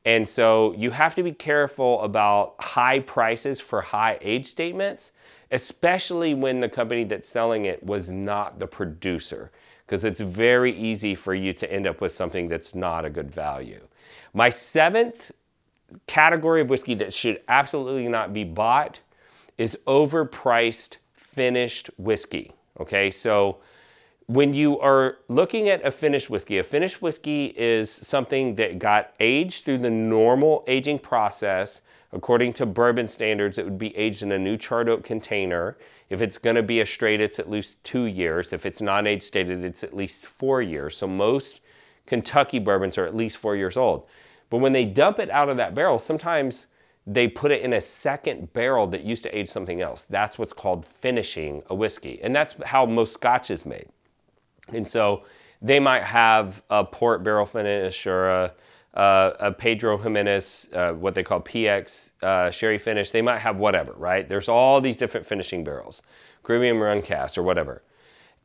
And 0.05 0.29
so 0.29 0.75
you 0.77 0.91
have 0.91 1.15
to 1.17 1.23
be 1.23 1.33
careful 1.33 2.01
about 2.03 2.55
high 2.59 3.01
prices 3.01 3.61
for 3.61 3.83
high 3.83 4.19
age 4.23 4.47
statements, 4.47 5.13
especially 5.51 6.35
when 6.35 6.61
the 6.61 6.69
company 6.69 7.05
that's 7.05 7.29
selling 7.29 7.67
it 7.67 7.83
was 7.85 8.11
not 8.11 8.59
the 8.59 8.67
producer, 8.67 9.51
because 9.87 10.05
it's 10.05 10.21
very 10.21 10.75
easy 10.75 11.15
for 11.15 11.35
you 11.35 11.53
to 11.53 11.71
end 11.71 11.87
up 11.87 12.01
with 12.01 12.13
something 12.13 12.49
that's 12.49 12.75
not 12.75 13.05
a 13.05 13.11
good 13.11 13.31
value. 13.31 13.81
My 14.33 14.49
seventh 14.49 15.33
category 16.07 16.61
of 16.61 16.71
whiskey 16.71 16.95
that 16.95 17.13
should 17.13 17.43
absolutely 17.49 18.09
not 18.09 18.33
be 18.33 18.45
bought 18.45 19.01
is 19.59 19.77
overpriced 19.87 20.97
finished 21.13 21.91
whiskey. 21.99 22.53
Okay, 22.79 23.11
so 23.11 23.59
when 24.31 24.55
you 24.55 24.79
are 24.79 25.17
looking 25.27 25.69
at 25.71 25.85
a 25.85 25.91
finished 25.91 26.31
whiskey, 26.31 26.59
a 26.59 26.63
finished 26.63 27.03
whiskey 27.03 27.47
is 27.47 27.91
something 27.91 28.55
that 28.55 28.79
got 28.79 29.13
aged 29.19 29.65
through 29.65 29.79
the 29.79 29.91
normal 29.91 30.63
aging 30.69 31.01
process. 31.01 31.81
According 32.13 32.53
to 32.53 32.67
bourbon 32.67 33.09
standards, 33.09 33.59
it 33.59 33.65
would 33.65 33.79
be 33.79 33.97
aged 33.97 34.23
in 34.23 34.31
a 34.31 34.39
new 34.39 34.57
charred 34.57 34.89
oak 34.89 35.03
container. 35.03 35.79
If 36.11 36.23
it's 36.23 36.39
going 36.39 36.55
to 36.55 36.63
be 36.63 36.81
a 36.81 36.87
straight, 36.87 37.21
it's 37.21 37.41
at 37.41 37.51
least 37.51 37.83
two 37.83 38.05
years. 38.05 38.53
If 38.53 38.67
it's 38.67 38.81
non 38.81 39.09
age 39.09 39.25
stated, 39.25 39.65
it's 39.65 39.83
at 39.83 39.97
least 39.97 40.25
four 40.25 40.63
years. 40.63 40.97
So 40.97 41.09
most 41.09 41.61
Kentucky 42.07 42.61
bourbons 42.61 42.99
are 42.99 43.07
at 43.07 43.17
least 43.17 43.37
four 43.37 43.57
years 43.57 43.77
old. 43.77 44.07
But 44.49 44.59
when 44.59 44.73
they 44.73 44.85
dump 44.85 45.19
it 45.19 45.31
out 45.31 45.49
of 45.49 45.57
that 45.57 45.75
barrel, 45.75 45.99
sometimes 45.99 46.69
they 47.05 47.27
put 47.27 47.51
it 47.51 47.63
in 47.63 47.73
a 47.73 47.81
second 47.81 48.53
barrel 48.53 48.87
that 48.89 49.03
used 49.03 49.25
to 49.25 49.37
age 49.37 49.49
something 49.49 49.81
else. 49.81 50.05
That's 50.05 50.39
what's 50.39 50.53
called 50.53 50.87
finishing 50.87 51.65
a 51.69 51.75
whiskey. 51.75 52.21
And 52.23 52.35
that's 52.35 52.55
how 52.65 52.87
most 52.87 53.13
scotch 53.13 53.51
is 53.51 53.67
made. 53.67 53.89
And 54.73 54.87
so 54.87 55.25
they 55.63 55.81
might 55.81 56.03
have 56.03 56.63
a 56.71 56.85
port 56.85 57.23
barrel 57.23 57.47
finish 57.47 58.07
or 58.07 58.29
a, 58.29 58.53
a 58.95 59.53
Pedro 59.57 59.97
Jimenez, 59.97 60.71
uh, 60.73 60.93
what 60.93 61.15
they 61.15 61.23
call 61.23 61.41
PX 61.41 62.13
uh, 62.23 62.51
sherry 62.51 62.79
finish. 62.79 63.11
They 63.11 63.23
might 63.23 63.39
have 63.39 63.57
whatever, 63.57 63.93
right? 63.93 64.29
There's 64.29 64.49
all 64.49 64.81
these 64.81 64.97
different 64.97 65.27
finishing 65.27 65.65
barrels, 65.65 66.03
Caribbean 66.43 66.79
rum 66.79 67.03
cask 67.03 67.39
or 67.39 67.43
whatever. 67.43 67.83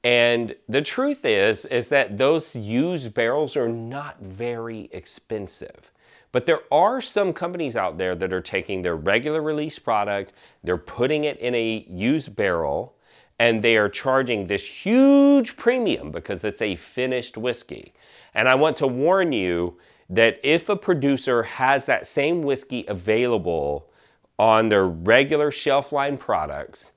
And 0.04 0.56
the 0.70 0.84
truth 0.84 1.26
is, 1.26 1.66
is 1.66 1.90
that 1.90 2.18
those 2.18 2.56
used 2.56 3.14
barrels 3.16 3.58
are 3.58 3.68
not 3.68 4.20
very 4.22 4.88
expensive. 4.92 5.92
But 6.32 6.46
there 6.46 6.62
are 6.72 7.02
some 7.02 7.34
companies 7.34 7.76
out 7.76 7.98
there 7.98 8.14
that 8.14 8.34
are 8.34 8.42
taking 8.42 8.82
their 8.82 8.98
regular 8.98 9.42
release 9.42 9.80
product, 9.80 10.34
they're 10.64 10.78
putting 10.78 11.24
it 11.24 11.40
in 11.40 11.56
a 11.56 11.86
used 11.90 12.36
barrel, 12.36 12.94
and 13.40 13.62
they 13.62 13.78
are 13.78 13.90
charging 13.90 14.48
this 14.48 14.66
huge 14.66 15.58
premium 15.58 16.12
because 16.12 16.44
it's 16.44 16.62
a 16.62 16.76
finished 16.76 17.38
whiskey. 17.38 17.94
And 18.34 18.48
I 18.48 18.56
want 18.56 18.78
to 18.78 18.88
warn 18.88 19.34
you 19.34 19.78
that 20.10 20.40
if 20.44 20.70
a 20.70 20.76
producer 20.76 21.44
has 21.44 21.86
that 21.86 22.06
same 22.08 22.42
whiskey 22.42 22.86
available 22.88 23.90
on 24.38 24.70
their 24.70 24.86
regular 24.86 25.52
shelf 25.52 25.92
line 25.92 26.18
products, 26.18 26.92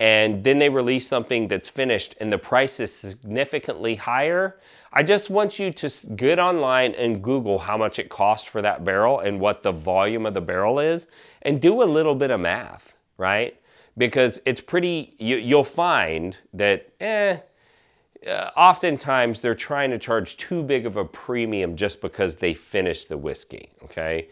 and 0.00 0.42
then 0.42 0.58
they 0.58 0.68
release 0.68 1.06
something 1.06 1.46
that's 1.46 1.68
finished 1.68 2.16
and 2.20 2.32
the 2.32 2.38
price 2.38 2.80
is 2.80 2.92
significantly 2.92 3.94
higher, 3.94 4.58
I 4.92 5.02
just 5.02 5.30
want 5.30 5.58
you 5.58 5.70
to 5.72 5.90
get 6.16 6.38
online 6.38 6.94
and 6.94 7.22
Google 7.22 7.58
how 7.58 7.76
much 7.76 7.98
it 7.98 8.08
costs 8.08 8.48
for 8.48 8.60
that 8.62 8.84
barrel 8.84 9.20
and 9.20 9.40
what 9.40 9.62
the 9.62 9.72
volume 9.72 10.26
of 10.26 10.34
the 10.34 10.40
barrel 10.40 10.78
is 10.80 11.06
and 11.42 11.60
do 11.60 11.82
a 11.82 11.84
little 11.84 12.14
bit 12.14 12.30
of 12.30 12.40
math, 12.40 12.94
right? 13.18 13.56
Because 13.96 14.40
it's 14.44 14.60
pretty, 14.60 15.14
you, 15.18 15.56
will 15.56 15.64
find 15.64 16.38
that, 16.52 16.92
eh, 17.00 17.38
uh, 18.26 18.50
oftentimes 18.56 19.40
they're 19.40 19.54
trying 19.54 19.90
to 19.90 19.98
charge 19.98 20.36
too 20.36 20.62
big 20.62 20.86
of 20.86 20.96
a 20.96 21.04
premium 21.04 21.76
just 21.76 22.00
because 22.00 22.36
they 22.36 22.54
finished 22.54 23.08
the 23.08 23.18
whiskey, 23.18 23.70
okay? 23.82 24.28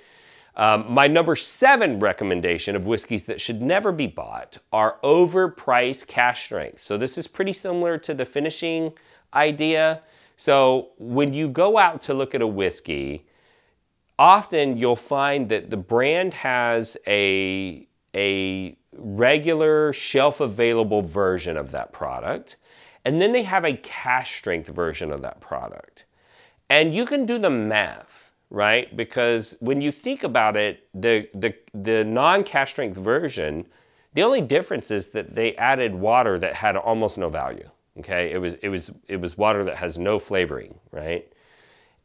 Um, 0.57 0.85
my 0.89 1.07
number 1.07 1.35
seven 1.35 1.99
recommendation 1.99 2.77
of 2.77 2.87
whiskeys 2.87 3.25
that 3.25 3.41
should 3.41 3.63
never 3.63 3.91
be 3.91 4.07
bought 4.07 4.59
are 4.73 4.99
overpriced 5.03 6.07
cask 6.07 6.43
strength. 6.43 6.79
So 6.81 6.99
this 6.99 7.17
is 7.17 7.27
pretty 7.27 7.55
similar 7.55 7.97
to 7.99 8.13
the 8.13 8.25
finishing 8.25 8.93
idea. 9.33 10.03
So 10.37 10.91
when 10.99 11.33
you 11.33 11.49
go 11.49 11.79
out 11.79 12.03
to 12.03 12.15
look 12.15 12.35
at 12.35 12.43
a 12.43 12.47
whiskey, 12.47 13.27
often 14.19 14.77
you'll 14.77 14.95
find 14.97 15.49
that 15.49 15.71
the 15.71 15.77
brand 15.77 16.35
has 16.35 16.99
a, 17.07 17.87
a 18.15 18.77
regular 18.97 19.93
shelf 19.93 20.41
available 20.41 21.03
version 21.03 21.57
of 21.57 21.71
that 21.73 21.93
product, 21.93 22.57
and 23.05 23.21
then 23.21 23.33
they 23.33 23.43
have 23.43 23.65
a 23.65 23.77
cask 23.77 24.35
strength 24.35 24.69
version 24.69 25.13
of 25.13 25.23
that 25.23 25.41
product. 25.41 26.05
And 26.71 26.95
you 26.95 27.05
can 27.05 27.27
do 27.27 27.39
the 27.39 27.51
math 27.51 28.23
right? 28.53 28.95
Because 28.95 29.57
when 29.61 29.81
you 29.81 29.91
think 29.91 30.25
about 30.25 30.57
it, 30.57 30.87
the, 30.95 31.27
the, 31.35 31.55
the 31.73 32.05
non 32.05 32.45
cask 32.45 32.73
strength 32.73 32.99
version, 32.99 33.67
the 34.13 34.23
only 34.23 34.43
difference 34.43 34.91
is 34.91 35.09
that 35.11 35.35
they 35.35 35.57
added 35.57 35.95
water 35.95 36.39
that 36.39 36.55
had 36.55 36.77
almost 36.77 37.17
no 37.17 37.31
value. 37.31 37.69
Okay, 37.99 38.31
it 38.31 38.39
was 38.39 38.55
it 38.55 38.69
was 38.71 38.91
it 39.09 39.21
was 39.21 39.37
water 39.37 39.65
that 39.65 39.77
has 39.77 39.99
no 39.99 40.19
flavoring, 40.19 40.79
right? 40.93 41.31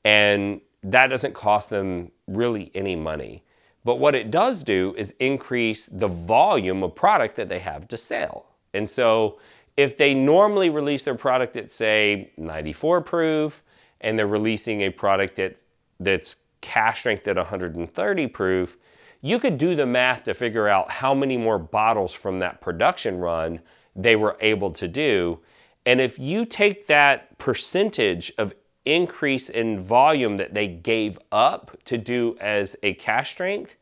And 0.03 0.59
that 0.83 1.07
doesn't 1.07 1.33
cost 1.33 1.69
them 1.69 2.11
really 2.27 2.71
any 2.75 2.95
money. 2.95 3.43
But 3.87 3.99
what 3.99 4.15
it 4.15 4.31
does 4.31 4.63
do 4.63 4.93
is 4.97 5.15
increase 5.21 5.85
the 5.89 6.09
volume 6.09 6.83
of 6.83 6.93
product 6.93 7.37
that 7.37 7.47
they 7.47 7.59
have 7.59 7.87
to 7.87 7.95
sell. 7.95 8.47
And 8.73 8.89
so 8.89 9.39
if 9.77 9.95
they 9.95 10.13
normally 10.13 10.69
release 10.69 11.03
their 11.03 11.15
product 11.15 11.55
at 11.55 11.71
say 11.71 12.33
94 12.35 12.99
proof 12.99 13.63
and 14.01 14.19
they're 14.19 14.27
releasing 14.27 14.81
a 14.81 14.89
product 14.89 15.37
that 15.37 15.61
that's 16.01 16.35
cask 16.59 16.97
strength 16.97 17.25
at 17.29 17.37
130 17.37 18.27
proof, 18.27 18.75
you 19.21 19.39
could 19.39 19.57
do 19.57 19.73
the 19.73 19.85
math 19.85 20.23
to 20.23 20.33
figure 20.33 20.67
out 20.67 20.91
how 20.91 21.13
many 21.13 21.37
more 21.37 21.57
bottles 21.57 22.13
from 22.13 22.39
that 22.39 22.59
production 22.59 23.17
run 23.17 23.57
they 23.95 24.17
were 24.17 24.35
able 24.41 24.69
to 24.71 24.89
do. 24.89 25.39
And 25.85 26.01
if 26.01 26.19
you 26.19 26.43
take 26.43 26.87
that 26.87 27.37
percentage 27.37 28.33
of 28.37 28.53
increase 28.95 29.49
in 29.49 29.83
volume 29.83 30.37
that 30.37 30.53
they 30.53 30.67
gave 30.67 31.19
up 31.31 31.77
to 31.85 31.97
do 31.97 32.37
as 32.39 32.75
a 32.83 32.93
cask 32.93 33.31
strength 33.31 33.75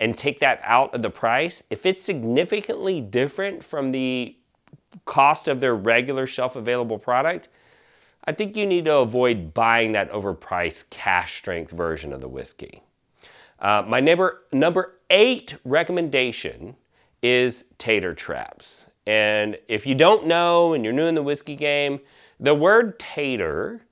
and 0.00 0.16
take 0.16 0.38
that 0.40 0.60
out 0.64 0.94
of 0.94 1.02
the 1.02 1.10
price, 1.10 1.62
if 1.70 1.86
it's 1.86 2.02
significantly 2.02 3.00
different 3.00 3.62
from 3.62 3.92
the 3.92 4.36
cost 5.04 5.48
of 5.48 5.60
their 5.60 5.74
regular 5.74 6.26
shelf 6.26 6.56
available 6.56 6.98
product, 6.98 7.48
I 8.24 8.32
think 8.32 8.56
you 8.56 8.66
need 8.66 8.84
to 8.84 8.96
avoid 8.96 9.52
buying 9.52 9.92
that 9.92 10.10
overpriced 10.12 10.90
cask 10.90 11.34
strength 11.34 11.72
version 11.72 12.12
of 12.12 12.20
the 12.20 12.28
whiskey. 12.28 12.82
Uh, 13.58 13.84
my 13.86 14.00
neighbor, 14.00 14.42
number 14.52 14.98
eight 15.10 15.56
recommendation 15.64 16.76
is 17.22 17.64
tater 17.78 18.14
traps. 18.14 18.86
And 19.06 19.58
if 19.68 19.86
you 19.86 19.94
don't 19.94 20.26
know 20.26 20.74
and 20.74 20.84
you're 20.84 20.92
new 20.92 21.06
in 21.06 21.14
the 21.14 21.22
whiskey 21.22 21.56
game, 21.56 22.00
the 22.38 22.54
word 22.54 22.98
tater, 22.98 23.82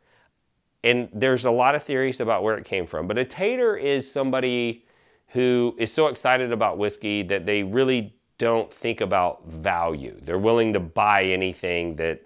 and 0.83 1.09
there's 1.13 1.45
a 1.45 1.51
lot 1.51 1.75
of 1.75 1.83
theories 1.83 2.21
about 2.21 2.43
where 2.43 2.57
it 2.57 2.65
came 2.65 2.87
from, 2.87 3.07
but 3.07 3.19
a 3.19 3.25
tater 3.25 3.77
is 3.77 4.11
somebody 4.11 4.85
who 5.29 5.75
is 5.79 5.93
so 5.93 6.09
excited 6.09 6.53
about 6.53 6.79
whiskey 6.79 7.23
that 7.23 7.47
they 7.47 7.63
really 7.63 8.15
don't 8.39 8.73
think 8.73 9.01
about 9.01 9.47
value. 9.47 10.19
They're 10.23 10.39
willing 10.39 10.73
to 10.73 10.81
buy 10.81 11.25
anything 11.25 11.97
that 11.97 12.23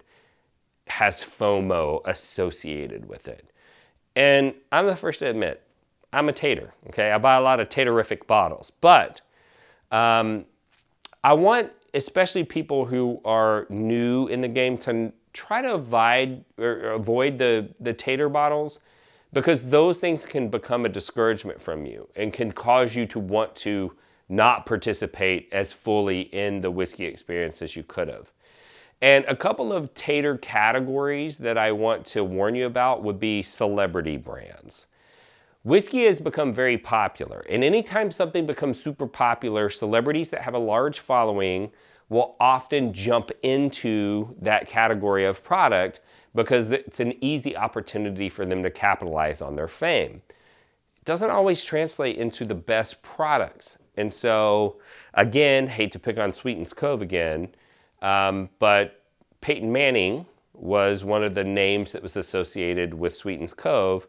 has 0.87 1.21
FOMO 1.21 2.01
associated 2.05 3.07
with 3.07 3.27
it. 3.27 3.51
And 4.15 4.53
I'm 4.71 4.85
the 4.85 4.95
first 4.95 5.19
to 5.19 5.29
admit, 5.29 5.61
I'm 6.13 6.29
a 6.29 6.33
tater, 6.33 6.73
okay? 6.87 7.11
I 7.11 7.17
buy 7.17 7.35
a 7.35 7.41
lot 7.41 7.59
of 7.59 7.67
taterific 7.69 8.25
bottles, 8.27 8.71
but 8.79 9.21
um, 9.91 10.45
I 11.23 11.33
want 11.33 11.71
especially 11.93 12.43
people 12.43 12.85
who 12.85 13.19
are 13.25 13.65
new 13.69 14.27
in 14.27 14.41
the 14.41 14.47
game 14.47 14.77
to 14.77 15.11
try 15.35 15.61
to 15.61 15.75
avoid 15.75 16.43
or 16.57 16.93
avoid 16.93 17.37
the, 17.37 17.69
the 17.81 17.93
tater 17.93 18.29
bottles 18.29 18.79
because 19.33 19.63
those 19.63 19.97
things 19.97 20.25
can 20.25 20.49
become 20.49 20.85
a 20.85 20.89
discouragement 20.89 21.61
from 21.61 21.85
you 21.85 22.07
and 22.15 22.31
can 22.31 22.51
cause 22.51 22.95
you 22.95 23.05
to 23.05 23.19
want 23.19 23.53
to 23.55 23.91
not 24.29 24.65
participate 24.65 25.49
as 25.51 25.73
fully 25.73 26.21
in 26.33 26.61
the 26.61 26.71
whiskey 26.71 27.05
experience 27.05 27.61
as 27.61 27.75
you 27.75 27.83
could 27.83 28.07
have. 28.07 28.31
And 29.01 29.25
a 29.25 29.35
couple 29.35 29.73
of 29.73 29.93
tater 29.93 30.37
categories 30.37 31.37
that 31.39 31.57
I 31.57 31.73
want 31.73 32.05
to 32.07 32.23
warn 32.23 32.55
you 32.55 32.65
about 32.65 33.03
would 33.03 33.19
be 33.19 33.43
celebrity 33.43 34.17
brands. 34.17 34.87
Whiskey 35.63 36.05
has 36.05 36.19
become 36.19 36.53
very 36.53 36.77
popular, 36.77 37.43
and 37.49 37.63
anytime 37.63 38.11
something 38.11 38.45
becomes 38.45 38.81
super 38.81 39.07
popular, 39.07 39.69
celebrities 39.69 40.29
that 40.29 40.41
have 40.41 40.53
a 40.53 40.59
large 40.59 40.99
following 40.99 41.71
will 42.09 42.35
often 42.39 42.93
jump 42.93 43.31
into 43.41 44.35
that 44.39 44.67
category 44.67 45.25
of 45.25 45.43
product 45.43 46.01
because 46.35 46.71
it's 46.71 46.99
an 46.99 47.13
easy 47.23 47.55
opportunity 47.55 48.29
for 48.29 48.45
them 48.45 48.61
to 48.61 48.69
capitalize 48.69 49.41
on 49.41 49.55
their 49.55 49.67
fame. 49.67 50.21
It 50.97 51.05
doesn't 51.05 51.29
always 51.29 51.63
translate 51.63 52.17
into 52.17 52.45
the 52.45 52.55
best 52.55 53.01
products. 53.01 53.77
And 53.97 54.13
so, 54.13 54.77
again, 55.13 55.67
hate 55.67 55.91
to 55.93 55.99
pick 55.99 56.19
on 56.19 56.31
Sweetens 56.31 56.73
Cove 56.73 57.01
again, 57.01 57.49
um, 58.01 58.49
but 58.59 59.03
Peyton 59.41 59.71
Manning 59.71 60.25
was 60.53 61.03
one 61.03 61.23
of 61.23 61.35
the 61.35 61.43
names 61.43 61.91
that 61.91 62.01
was 62.01 62.17
associated 62.17 62.93
with 62.93 63.15
Sweetens 63.15 63.53
Cove. 63.53 64.07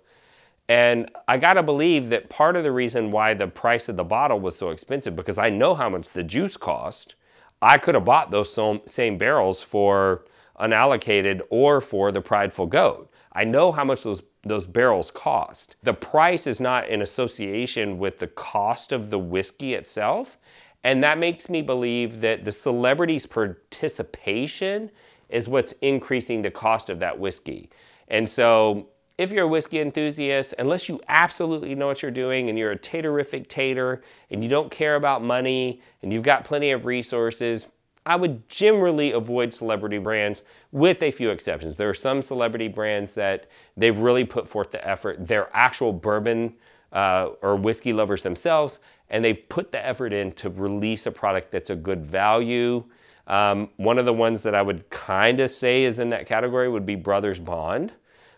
And 0.69 1.11
I 1.29 1.37
gotta 1.37 1.63
believe 1.63 2.09
that 2.09 2.29
part 2.29 2.57
of 2.57 2.65
the 2.65 2.73
reason 2.73 3.11
why 3.11 3.35
the 3.35 3.47
price 3.47 3.89
of 3.89 3.97
the 3.97 4.05
bottle 4.05 4.41
was 4.41 4.57
so 4.57 4.71
expensive, 4.71 5.15
because 5.15 5.39
I 5.39 5.51
know 5.51 5.75
how 5.75 5.89
much 5.89 6.09
the 6.09 6.23
juice 6.23 6.57
cost, 6.57 7.15
I 7.63 7.79
could 7.79 7.95
have 7.95 8.05
bought 8.05 8.31
those 8.31 8.59
same 8.87 9.19
barrels 9.19 9.63
for 9.63 10.25
unallocated 10.61 11.43
or 11.51 11.81
for 11.81 12.13
the 12.13 12.21
Prideful 12.21 12.67
Goat. 12.67 13.11
I 13.33 13.45
know 13.45 13.73
how 13.73 13.85
much 13.85 14.03
those 14.03 14.23
those 14.47 14.67
barrels 14.67 15.11
cost. 15.11 15.77
The 15.83 15.93
price 15.93 16.47
is 16.47 16.61
not 16.61 16.89
in 16.89 17.03
association 17.03 17.99
with 17.99 18.19
the 18.19 18.29
cost 18.29 18.93
of 18.93 19.11
the 19.11 19.19
whiskey 19.19 19.75
itself. 19.75 20.39
And 20.85 21.03
that 21.03 21.19
makes 21.19 21.49
me 21.49 21.63
believe 21.63 22.21
that 22.21 22.45
the 22.45 22.53
celebrity's 22.53 23.27
participation 23.27 24.91
is 25.29 25.49
what's 25.49 25.73
increasing 25.83 26.43
the 26.43 26.51
cost 26.51 26.91
of 26.91 27.01
that 27.01 27.19
whiskey. 27.19 27.71
And 28.07 28.31
so 28.31 28.87
if 29.19 29.33
you're 29.33 29.45
a 29.45 29.49
whiskey 29.49 29.81
enthusiast, 29.81 30.55
unless 30.59 30.89
you 30.89 31.01
absolutely 31.09 31.75
know 31.75 31.87
what 31.87 32.03
you're 32.03 32.11
doing 32.11 32.51
and 32.51 32.59
you're 32.59 32.73
a 32.73 32.79
taterific 32.79 33.49
tater 33.49 34.03
and 34.31 34.43
you 34.43 34.49
don't 34.49 34.71
care 34.71 34.97
about 34.97 35.23
money 35.23 35.81
and 36.03 36.13
you've 36.13 36.23
got 36.23 36.45
plenty 36.45 36.71
of 36.71 36.85
resources, 36.85 37.69
I 38.05 38.15
would 38.15 38.49
generally 38.49 39.13
avoid 39.13 39.53
celebrity 39.53 39.99
brands 39.99 40.43
with 40.71 41.03
a 41.03 41.11
few 41.11 41.31
exceptions. 41.31 41.77
There 41.77 41.89
are 41.89 41.95
some 41.95 42.23
celebrity 42.23 42.69
brands 42.69 43.15
that 43.15 43.49
they've 43.77 43.99
really 43.99 44.25
put 44.25 44.49
forth 44.49 44.71
the 44.71 44.87
effort. 44.87 45.27
They're 45.27 45.51
actual 45.55 45.93
bourbon 45.93 46.55
uh, 46.93 47.31
or 47.43 47.57
whiskey 47.57 47.93
lovers 47.93 48.23
themselves, 48.23 48.79
and 49.11 49.25
they've 49.25 49.49
put 49.49 49.73
the 49.73 49.85
effort 49.85 50.13
in 50.13 50.33
to 50.33 50.51
release 50.51 51.07
a 51.07 51.11
product 51.11 51.51
that's 51.51 51.71
a 51.71 51.75
good 51.75 52.05
value. 52.05 52.85
Um, 53.27 53.71
one 53.77 53.99
of 53.99 54.05
the 54.05 54.13
ones 54.13 54.43
that 54.43 54.55
I 54.55 54.63
would 54.63 54.89
kind 54.91 55.41
of 55.41 55.51
say 55.51 55.83
is 55.83 55.99
in 55.99 56.11
that 56.11 56.27
category 56.27 56.69
would 56.69 56.87
be 56.87 56.95
Brothers 56.95 57.41
Bond. 57.41 57.93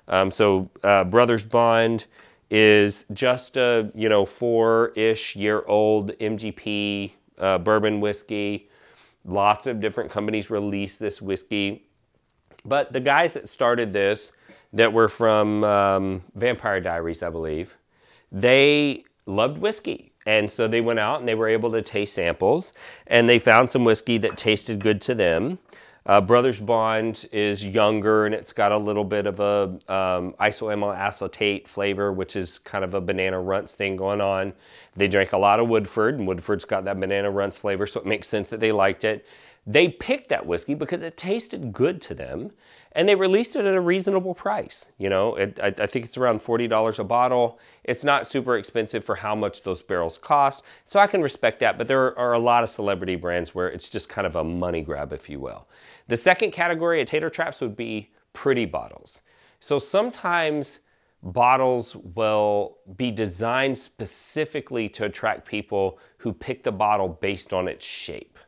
Um, 0.09 0.31
so 0.31 0.69
uh, 0.83 1.05
Brothers 1.05 1.45
Bond 1.45 2.07
is 2.51 3.05
just 3.13 3.57
a 3.57 3.93
you 3.95 4.09
know 4.09 4.25
four-ish 4.25 5.37
year 5.37 5.65
old 5.67 6.13
MGP 6.19 7.13
uh, 7.39 7.59
bourbon 7.59 8.01
whiskey. 8.01 8.69
Lots 9.25 9.67
of 9.67 9.81
different 9.81 10.11
companies 10.11 10.49
release 10.49 10.97
this 10.97 11.21
whiskey, 11.21 11.87
but 12.65 12.93
the 12.93 13.01
guys 13.01 13.35
that 13.35 13.49
started 13.49 13.93
this, 13.93 14.33
that 14.73 14.93
were 14.93 15.09
from 15.09 15.65
um, 15.65 16.23
Vampire 16.35 16.81
Diaries, 16.81 17.23
I 17.23 17.31
believe, 17.31 17.77
they 18.31 19.05
loved 19.27 19.59
whiskey. 19.59 20.13
And 20.27 20.51
so 20.51 20.69
they 20.69 20.83
went 20.83 20.99
out 20.99 21.21
and 21.21 21.29
they 21.29 21.35
were 21.35 21.49
able 21.49 21.71
to 21.71 21.81
taste 21.81 22.15
samples 22.15 22.75
and 23.07 23.29
they 23.29 23.39
found 23.39 23.71
some 23.71 23.85
whiskey 23.85 24.19
that 24.19 24.37
tasted 24.37 24.79
good 24.79 25.01
to 25.03 25.15
them. 25.15 25.59
Uh, 26.09 26.23
Brothers 26.23 26.59
Bond 26.59 27.27
is 27.33 27.63
younger 27.63 28.25
and 28.25 28.35
it's 28.35 28.51
got 28.51 28.73
a 28.73 28.79
little 28.79 29.05
bit 29.05 29.27
of 29.27 29.41
a 29.41 29.65
um, 29.93 30.33
isoamyl 30.41 30.97
acetate 30.97 31.69
flavor, 31.69 32.15
which 32.15 32.35
is 32.35 32.59
kind 32.61 32.83
of 32.83 32.95
a 32.95 33.01
banana 33.01 33.39
runts 33.39 33.75
thing 33.75 33.95
going 33.95 34.23
on. 34.23 34.55
They 34.97 35.07
drank 35.07 35.35
a 35.35 35.39
lot 35.39 35.61
of 35.61 35.69
Woodford, 35.69 36.19
and 36.19 36.27
Woodford's 36.27 36.65
got 36.65 36.87
that 36.87 36.99
banana 36.99 37.31
runts 37.31 37.59
flavor, 37.59 37.87
so 37.87 38.01
it 38.01 38.07
makes 38.07 38.27
sense 38.27 38.49
that 38.49 38.59
they 38.59 38.73
liked 38.73 39.05
it. 39.05 39.27
They 39.67 39.91
picked 39.91 40.31
that 40.31 40.47
whiskey 40.47 40.73
because 40.73 41.03
it 41.03 41.19
tasted 41.19 41.75
good 41.75 42.01
to 42.03 42.15
them, 42.15 42.53
and 42.99 43.09
they 43.09 43.15
released 43.15 43.55
it 43.55 43.65
at 43.65 43.77
a 43.77 43.81
reasonable 43.81 44.35
price. 44.35 44.89
You 44.99 45.09
know, 45.09 45.37
it, 45.37 45.61
I, 45.63 45.69
I 45.69 45.87
think 45.87 46.05
it's 46.05 46.17
around 46.17 46.41
$40 46.43 46.99
a 46.99 47.05
bottle. 47.05 47.61
It's 47.85 48.03
not 48.03 48.27
super 48.27 48.57
expensive 48.57 49.05
for 49.05 49.15
how 49.15 49.37
much 49.37 49.63
those 49.63 49.83
barrels 49.83 50.19
cost, 50.19 50.65
so 50.85 50.99
I 50.99 51.07
can 51.07 51.23
respect 51.23 51.61
that, 51.61 51.79
but 51.79 51.87
there 51.87 52.19
are 52.19 52.33
a 52.33 52.39
lot 52.41 52.65
of 52.65 52.71
celebrity 52.71 53.15
brands 53.15 53.55
where 53.55 53.69
it's 53.69 53.89
just 53.89 54.09
kind 54.09 54.27
of 54.27 54.35
a 54.35 54.43
money 54.43 54.83
grab, 54.83 55.13
if 55.13 55.31
you 55.31 55.39
will. 55.39 55.69
The 56.09 56.17
second 56.17 56.51
category 56.51 57.01
of 57.01 57.07
tater 57.07 57.31
traps 57.31 57.61
would 57.61 57.77
be 57.77 58.11
pretty 58.33 58.65
bottles. 58.65 59.23
So 59.61 59.79
sometimes 59.79 60.81
bottles 61.23 61.95
will 61.95 62.79
be 62.97 63.13
designed 63.13 63.79
specifically 63.79 64.89
to 64.89 65.05
attract 65.05 65.47
people 65.47 66.01
who 66.17 66.33
pick 66.33 66.65
the 66.65 66.73
bottle 66.73 67.09
based 67.09 67.55
on 67.55 67.69
its 67.69 67.87
shape. 67.87 68.41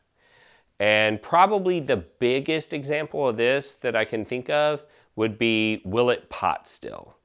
And 0.81 1.21
probably 1.21 1.79
the 1.79 1.99
biggest 1.99 2.73
example 2.73 3.29
of 3.29 3.37
this 3.37 3.75
that 3.75 3.95
I 3.95 4.07
can 4.07 4.25
think 4.25 4.49
of 4.49 4.83
would 5.15 5.39
be 5.39 5.83
Willet 5.85 6.31
Pot 6.31 6.67
Still. 6.67 7.17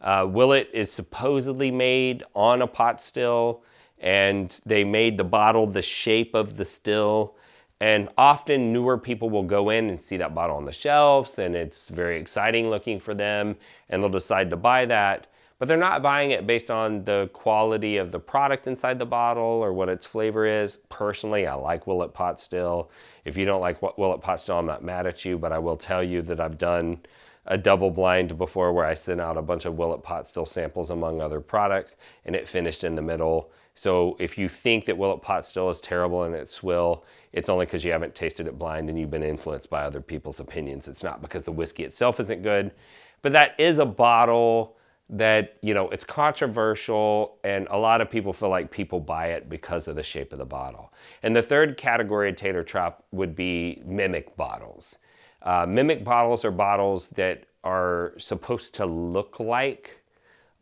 Uh, 0.00 0.26
Willet 0.28 0.70
is 0.72 0.90
supposedly 0.90 1.70
made 1.70 2.22
on 2.34 2.62
a 2.62 2.66
pot 2.66 3.02
still, 3.02 3.62
and 3.98 4.58
they 4.64 4.84
made 4.84 5.18
the 5.18 5.24
bottle 5.24 5.66
the 5.66 5.82
shape 5.82 6.34
of 6.34 6.56
the 6.56 6.64
still. 6.64 7.36
And 7.80 8.08
often 8.16 8.72
newer 8.72 8.96
people 8.96 9.28
will 9.28 9.42
go 9.42 9.70
in 9.70 9.90
and 9.90 10.00
see 10.00 10.16
that 10.18 10.34
bottle 10.34 10.56
on 10.56 10.64
the 10.66 10.72
shelves 10.72 11.38
and 11.38 11.56
it's 11.56 11.88
very 11.88 12.20
exciting 12.20 12.68
looking 12.68 13.00
for 13.00 13.14
them 13.14 13.56
and 13.88 14.02
they'll 14.02 14.10
decide 14.10 14.50
to 14.50 14.56
buy 14.56 14.84
that. 14.84 15.28
But 15.60 15.68
they're 15.68 15.76
not 15.76 16.02
buying 16.02 16.30
it 16.30 16.46
based 16.46 16.70
on 16.70 17.04
the 17.04 17.28
quality 17.34 17.98
of 17.98 18.10
the 18.10 18.18
product 18.18 18.66
inside 18.66 18.98
the 18.98 19.04
bottle 19.04 19.44
or 19.44 19.74
what 19.74 19.90
its 19.90 20.06
flavor 20.06 20.46
is. 20.46 20.78
Personally, 20.88 21.46
I 21.46 21.52
like 21.52 21.86
Willet 21.86 22.14
Pot 22.14 22.40
Still. 22.40 22.90
If 23.26 23.36
you 23.36 23.44
don't 23.44 23.60
like 23.60 23.82
Willet 23.98 24.22
Pot 24.22 24.40
Still, 24.40 24.58
I'm 24.58 24.64
not 24.64 24.82
mad 24.82 25.06
at 25.06 25.22
you, 25.26 25.36
but 25.36 25.52
I 25.52 25.58
will 25.58 25.76
tell 25.76 26.02
you 26.02 26.22
that 26.22 26.40
I've 26.40 26.56
done 26.56 27.00
a 27.44 27.58
double 27.58 27.90
blind 27.90 28.38
before 28.38 28.72
where 28.72 28.86
I 28.86 28.94
sent 28.94 29.20
out 29.20 29.36
a 29.36 29.42
bunch 29.42 29.66
of 29.66 29.76
Willet 29.76 30.02
Pot 30.02 30.26
Still 30.26 30.46
samples 30.46 30.88
among 30.88 31.20
other 31.20 31.40
products 31.40 31.98
and 32.24 32.34
it 32.34 32.48
finished 32.48 32.82
in 32.82 32.94
the 32.94 33.02
middle. 33.02 33.50
So 33.74 34.16
if 34.18 34.38
you 34.38 34.48
think 34.48 34.86
that 34.86 34.96
Willet 34.96 35.20
Pot 35.20 35.44
Still 35.44 35.68
is 35.68 35.82
terrible 35.82 36.22
and 36.22 36.34
it's 36.34 36.54
swill, 36.54 37.04
it's 37.34 37.50
only 37.50 37.66
because 37.66 37.84
you 37.84 37.92
haven't 37.92 38.14
tasted 38.14 38.46
it 38.46 38.58
blind 38.58 38.88
and 38.88 38.98
you've 38.98 39.10
been 39.10 39.22
influenced 39.22 39.68
by 39.68 39.82
other 39.82 40.00
people's 40.00 40.40
opinions. 40.40 40.88
It's 40.88 41.02
not 41.02 41.20
because 41.20 41.44
the 41.44 41.52
whiskey 41.52 41.84
itself 41.84 42.18
isn't 42.18 42.42
good. 42.42 42.72
But 43.20 43.32
that 43.32 43.60
is 43.60 43.78
a 43.78 43.84
bottle 43.84 44.78
that, 45.10 45.56
you 45.60 45.74
know, 45.74 45.88
it's 45.90 46.04
controversial 46.04 47.38
and 47.42 47.66
a 47.70 47.78
lot 47.78 48.00
of 48.00 48.08
people 48.08 48.32
feel 48.32 48.48
like 48.48 48.70
people 48.70 49.00
buy 49.00 49.28
it 49.28 49.48
because 49.48 49.88
of 49.88 49.96
the 49.96 50.02
shape 50.02 50.32
of 50.32 50.38
the 50.38 50.44
bottle. 50.44 50.92
And 51.22 51.34
the 51.34 51.42
third 51.42 51.76
category 51.76 52.30
of 52.30 52.36
tater 52.36 52.62
trap 52.62 53.02
would 53.10 53.34
be 53.34 53.82
mimic 53.84 54.36
bottles. 54.36 54.98
Uh, 55.42 55.66
mimic 55.68 56.04
bottles 56.04 56.44
are 56.44 56.50
bottles 56.50 57.08
that 57.10 57.44
are 57.64 58.14
supposed 58.18 58.74
to 58.76 58.86
look 58.86 59.40
like 59.40 60.00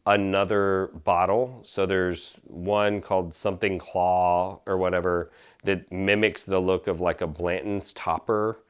another 0.07 0.91
bottle. 1.05 1.61
So 1.63 1.85
there's 1.85 2.39
one 2.45 3.03
called 3.03 3.35
something 3.35 3.79
claw 3.79 4.61
or 4.67 4.79
whatever 4.79 5.31
that 5.65 5.91
mimics 5.93 6.45
the 6.45 6.59
look 6.59 6.87
of 6.87 7.03
like 7.03 7.21
a 7.21 7.27
Blanton's 7.27 7.93
topper. 7.93 8.61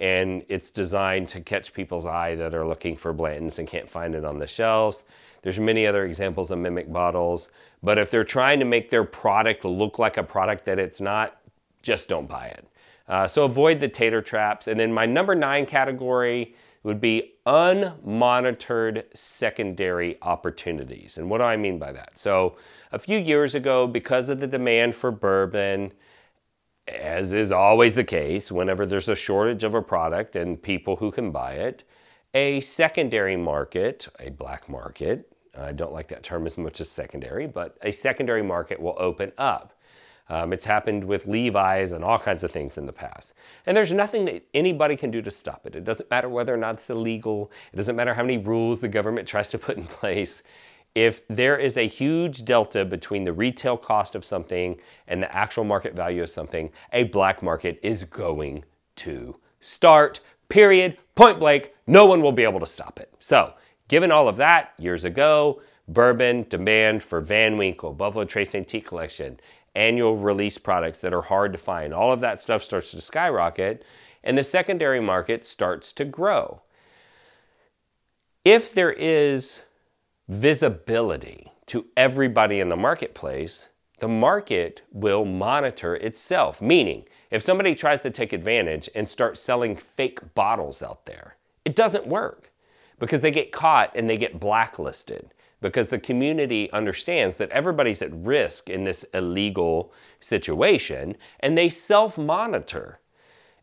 And 0.00 0.44
it's 0.48 0.70
designed 0.70 1.28
to 1.30 1.40
catch 1.40 1.72
people's 1.72 2.06
eye 2.06 2.34
that 2.34 2.54
are 2.54 2.66
looking 2.66 2.96
for 2.96 3.12
Blanton's 3.12 3.58
and 3.58 3.68
can't 3.68 3.88
find 3.88 4.14
it 4.14 4.24
on 4.24 4.38
the 4.38 4.46
shelves. 4.46 5.04
There's 5.42 5.58
many 5.58 5.86
other 5.86 6.06
examples 6.06 6.50
of 6.50 6.58
mimic 6.58 6.90
bottles. 6.92 7.50
But 7.82 7.98
if 7.98 8.10
they're 8.10 8.24
trying 8.24 8.58
to 8.60 8.64
make 8.64 8.90
their 8.90 9.04
product 9.04 9.64
look 9.64 9.98
like 9.98 10.16
a 10.16 10.22
product 10.22 10.64
that 10.64 10.78
it's 10.78 11.00
not, 11.00 11.40
just 11.82 12.08
don't 12.08 12.28
buy 12.28 12.46
it. 12.46 12.66
Uh, 13.08 13.26
so 13.26 13.44
avoid 13.44 13.78
the 13.80 13.88
tater 13.88 14.22
traps. 14.22 14.68
And 14.68 14.80
then 14.80 14.92
my 14.92 15.04
number 15.04 15.34
nine 15.34 15.66
category 15.66 16.54
would 16.82 17.00
be 17.00 17.34
unmonitored 17.46 19.04
secondary 19.14 20.16
opportunities. 20.22 21.18
And 21.18 21.28
what 21.28 21.38
do 21.38 21.44
I 21.44 21.56
mean 21.56 21.78
by 21.78 21.92
that? 21.92 22.16
So 22.16 22.56
a 22.92 22.98
few 22.98 23.18
years 23.18 23.54
ago, 23.54 23.86
because 23.86 24.28
of 24.30 24.40
the 24.40 24.46
demand 24.46 24.94
for 24.94 25.10
bourbon, 25.10 25.92
as 26.88 27.32
is 27.32 27.52
always 27.52 27.94
the 27.94 28.04
case, 28.04 28.50
whenever 28.50 28.86
there's 28.86 29.08
a 29.08 29.14
shortage 29.14 29.64
of 29.64 29.74
a 29.74 29.82
product 29.82 30.36
and 30.36 30.60
people 30.60 30.96
who 30.96 31.10
can 31.10 31.30
buy 31.30 31.52
it, 31.52 31.84
a 32.34 32.60
secondary 32.60 33.36
market, 33.36 34.08
a 34.18 34.30
black 34.30 34.68
market, 34.68 35.30
I 35.58 35.72
don't 35.72 35.92
like 35.92 36.08
that 36.08 36.22
term 36.22 36.46
as 36.46 36.56
much 36.56 36.80
as 36.80 36.90
secondary, 36.90 37.46
but 37.46 37.76
a 37.82 37.90
secondary 37.90 38.42
market 38.42 38.80
will 38.80 38.96
open 38.98 39.32
up. 39.38 39.74
Um, 40.28 40.52
it's 40.52 40.64
happened 40.64 41.02
with 41.02 41.26
Levi's 41.26 41.90
and 41.90 42.04
all 42.04 42.18
kinds 42.18 42.44
of 42.44 42.52
things 42.52 42.78
in 42.78 42.86
the 42.86 42.92
past. 42.92 43.34
And 43.66 43.76
there's 43.76 43.92
nothing 43.92 44.24
that 44.26 44.44
anybody 44.54 44.94
can 44.94 45.10
do 45.10 45.20
to 45.22 45.30
stop 45.30 45.66
it. 45.66 45.74
It 45.74 45.84
doesn't 45.84 46.08
matter 46.08 46.28
whether 46.28 46.54
or 46.54 46.56
not 46.56 46.76
it's 46.76 46.88
illegal. 46.88 47.50
It 47.72 47.76
doesn't 47.76 47.96
matter 47.96 48.14
how 48.14 48.22
many 48.22 48.38
rules 48.38 48.80
the 48.80 48.88
government 48.88 49.26
tries 49.26 49.50
to 49.50 49.58
put 49.58 49.76
in 49.76 49.84
place. 50.00 50.44
If 50.94 51.26
there 51.28 51.56
is 51.56 51.76
a 51.76 51.86
huge 51.86 52.44
delta 52.44 52.84
between 52.84 53.24
the 53.24 53.32
retail 53.32 53.76
cost 53.76 54.14
of 54.14 54.24
something 54.24 54.78
and 55.06 55.22
the 55.22 55.34
actual 55.34 55.64
market 55.64 55.94
value 55.94 56.22
of 56.22 56.30
something, 56.30 56.70
a 56.92 57.04
black 57.04 57.42
market 57.42 57.78
is 57.82 58.04
going 58.04 58.64
to 58.96 59.36
start, 59.60 60.20
period, 60.48 60.98
point 61.14 61.38
blank. 61.38 61.72
No 61.86 62.06
one 62.06 62.22
will 62.22 62.32
be 62.32 62.42
able 62.42 62.60
to 62.60 62.66
stop 62.66 62.98
it. 62.98 63.12
So, 63.20 63.54
given 63.88 64.10
all 64.10 64.26
of 64.26 64.36
that, 64.38 64.72
years 64.78 65.04
ago, 65.04 65.62
bourbon 65.86 66.46
demand 66.48 67.02
for 67.02 67.20
Van 67.20 67.56
Winkle, 67.56 67.92
Buffalo 67.92 68.24
Trace 68.24 68.54
Antique 68.54 68.86
Collection, 68.86 69.38
annual 69.76 70.16
release 70.16 70.58
products 70.58 70.98
that 71.00 71.14
are 71.14 71.22
hard 71.22 71.52
to 71.52 71.58
find. 71.58 71.94
All 71.94 72.10
of 72.10 72.20
that 72.20 72.40
stuff 72.40 72.64
starts 72.64 72.90
to 72.90 73.00
skyrocket, 73.00 73.84
and 74.24 74.36
the 74.36 74.42
secondary 74.42 75.00
market 75.00 75.44
starts 75.44 75.92
to 75.94 76.04
grow. 76.04 76.62
If 78.44 78.74
there 78.74 78.92
is 78.92 79.62
visibility 80.30 81.50
to 81.66 81.84
everybody 81.96 82.60
in 82.60 82.68
the 82.68 82.76
marketplace, 82.76 83.68
the 83.98 84.06
market 84.06 84.82
will 84.92 85.24
monitor 85.24 85.96
itself. 85.96 86.62
Meaning, 86.62 87.04
if 87.32 87.42
somebody 87.42 87.74
tries 87.74 88.02
to 88.02 88.10
take 88.10 88.32
advantage 88.32 88.88
and 88.94 89.08
start 89.08 89.36
selling 89.36 89.74
fake 89.74 90.20
bottles 90.34 90.82
out 90.82 91.04
there, 91.04 91.36
it 91.64 91.74
doesn't 91.74 92.06
work 92.06 92.52
because 93.00 93.20
they 93.22 93.32
get 93.32 93.50
caught 93.50 93.90
and 93.96 94.08
they 94.08 94.16
get 94.16 94.38
blacklisted 94.38 95.34
because 95.60 95.88
the 95.88 95.98
community 95.98 96.70
understands 96.72 97.34
that 97.36 97.50
everybody's 97.50 98.00
at 98.00 98.14
risk 98.14 98.70
in 98.70 98.84
this 98.84 99.04
illegal 99.12 99.92
situation 100.20 101.16
and 101.40 101.58
they 101.58 101.68
self 101.68 102.16
monitor. 102.16 103.00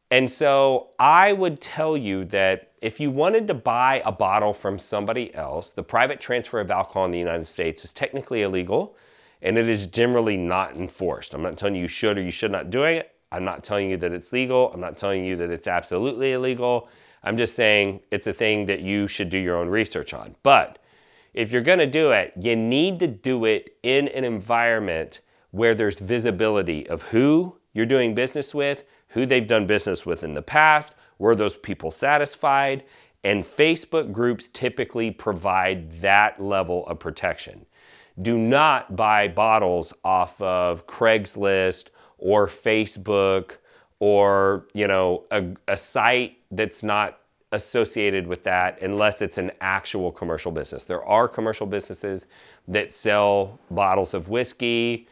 And 0.09 0.29
so 0.31 0.89
I 0.99 1.33
would 1.33 1.59
tell 1.59 1.97
you 1.97 2.23
that 2.25 2.71
if 2.81 2.99
you 2.99 3.11
wanted 3.11 3.47
to 3.47 3.53
buy 3.53 4.01
a 4.05 4.11
bottle 4.11 4.53
from 4.53 4.79
somebody 4.79 5.33
else, 5.35 5.71
the 5.71 5.83
private 5.83 6.21
transfer 6.21 6.59
of 6.59 6.71
alcohol 6.71 7.05
in 7.05 7.11
the 7.11 7.19
United 7.19 7.47
States 7.47 7.83
is 7.83 7.91
technically 7.91 8.43
illegal 8.43 8.95
and 9.41 9.57
it 9.57 9.67
is 9.67 9.85
generally 9.87 10.37
not 10.37 10.75
enforced. 10.75 11.33
I'm 11.33 11.41
not 11.41 11.57
telling 11.57 11.75
you 11.75 11.81
you 11.81 11.87
should 11.87 12.17
or 12.17 12.21
you 12.21 12.31
should 12.31 12.51
not 12.51 12.69
do 12.69 12.83
it. 12.83 13.11
I'm 13.31 13.43
not 13.43 13.63
telling 13.63 13.89
you 13.89 13.97
that 13.97 14.13
it's 14.13 14.31
legal. 14.31 14.71
I'm 14.73 14.79
not 14.79 14.97
telling 14.97 15.25
you 15.25 15.35
that 15.35 15.49
it's 15.49 15.67
absolutely 15.67 16.31
illegal. 16.31 16.87
I'm 17.23 17.35
just 17.35 17.55
saying 17.55 17.99
it's 18.09 18.27
a 18.27 18.33
thing 18.33 18.65
that 18.67 18.81
you 18.81 19.07
should 19.07 19.29
do 19.29 19.37
your 19.37 19.57
own 19.57 19.67
research 19.67 20.13
on. 20.13 20.35
But 20.43 20.79
if 21.33 21.51
you're 21.51 21.61
going 21.61 21.79
to 21.79 21.87
do 21.87 22.11
it, 22.11 22.33
you 22.39 22.55
need 22.55 22.99
to 23.01 23.07
do 23.07 23.45
it 23.45 23.77
in 23.83 24.07
an 24.09 24.23
environment 24.23 25.21
where 25.51 25.75
there's 25.75 25.99
visibility 25.99 26.87
of 26.87 27.01
who 27.01 27.57
you're 27.73 27.85
doing 27.85 28.15
business 28.15 28.55
with, 28.55 28.85
who 29.09 29.25
they've 29.25 29.47
done 29.47 29.65
business 29.65 30.05
with 30.05 30.23
in 30.23 30.33
the 30.33 30.41
past, 30.41 30.93
were 31.19 31.35
those 31.35 31.57
people 31.57 31.91
satisfied, 31.91 32.83
and 33.23 33.43
Facebook 33.43 34.11
groups 34.11 34.49
typically 34.49 35.11
provide 35.11 35.91
that 36.01 36.41
level 36.41 36.85
of 36.87 36.99
protection. 36.99 37.65
Do 38.21 38.37
not 38.37 38.95
buy 38.95 39.27
bottles 39.27 39.93
off 40.03 40.41
of 40.41 40.87
Craigslist 40.87 41.89
or 42.17 42.47
Facebook 42.47 43.57
or, 43.99 44.67
you 44.73 44.87
know, 44.87 45.23
a, 45.31 45.45
a 45.67 45.77
site 45.77 46.37
that's 46.51 46.83
not 46.83 47.19
associated 47.51 48.27
with 48.27 48.43
that 48.43 48.81
unless 48.81 49.21
it's 49.21 49.37
an 49.37 49.51
actual 49.61 50.11
commercial 50.11 50.51
business. 50.51 50.83
There 50.83 51.03
are 51.05 51.27
commercial 51.27 51.65
businesses 51.65 52.25
that 52.67 52.91
sell 52.91 53.59
bottles 53.71 54.13
of 54.13 54.29
whiskey. 54.29 55.07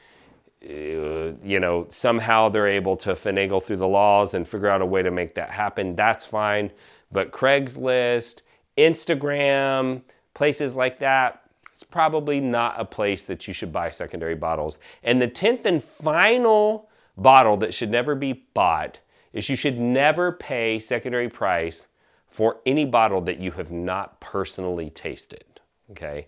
You 1.45 1.59
know, 1.59 1.85
somehow 1.89 2.49
they're 2.49 2.67
able 2.67 2.97
to 2.97 3.11
finagle 3.11 3.61
through 3.61 3.77
the 3.77 3.87
laws 3.87 4.33
and 4.33 4.47
figure 4.47 4.67
out 4.67 4.81
a 4.81 4.85
way 4.85 5.03
to 5.03 5.11
make 5.11 5.35
that 5.35 5.51
happen. 5.51 5.95
That's 5.95 6.25
fine. 6.25 6.71
But 7.11 7.31
Craigslist, 7.31 8.41
Instagram, 8.77 10.01
places 10.33 10.75
like 10.75 10.97
that, 10.99 11.43
it's 11.71 11.83
probably 11.83 12.39
not 12.39 12.79
a 12.79 12.85
place 12.85 13.23
that 13.23 13.47
you 13.47 13.53
should 13.53 13.71
buy 13.71 13.89
secondary 13.89 14.33
bottles. 14.33 14.79
And 15.03 15.21
the 15.21 15.27
10th 15.27 15.65
and 15.65 15.83
final 15.83 16.89
bottle 17.17 17.57
that 17.57 17.73
should 17.73 17.91
never 17.91 18.15
be 18.15 18.45
bought 18.53 18.99
is 19.31 19.47
you 19.49 19.55
should 19.55 19.79
never 19.79 20.31
pay 20.31 20.79
secondary 20.79 21.29
price 21.29 21.87
for 22.27 22.59
any 22.65 22.85
bottle 22.85 23.21
that 23.21 23.39
you 23.39 23.51
have 23.51 23.71
not 23.71 24.19
personally 24.19 24.89
tasted. 24.89 25.45
Okay? 25.91 26.27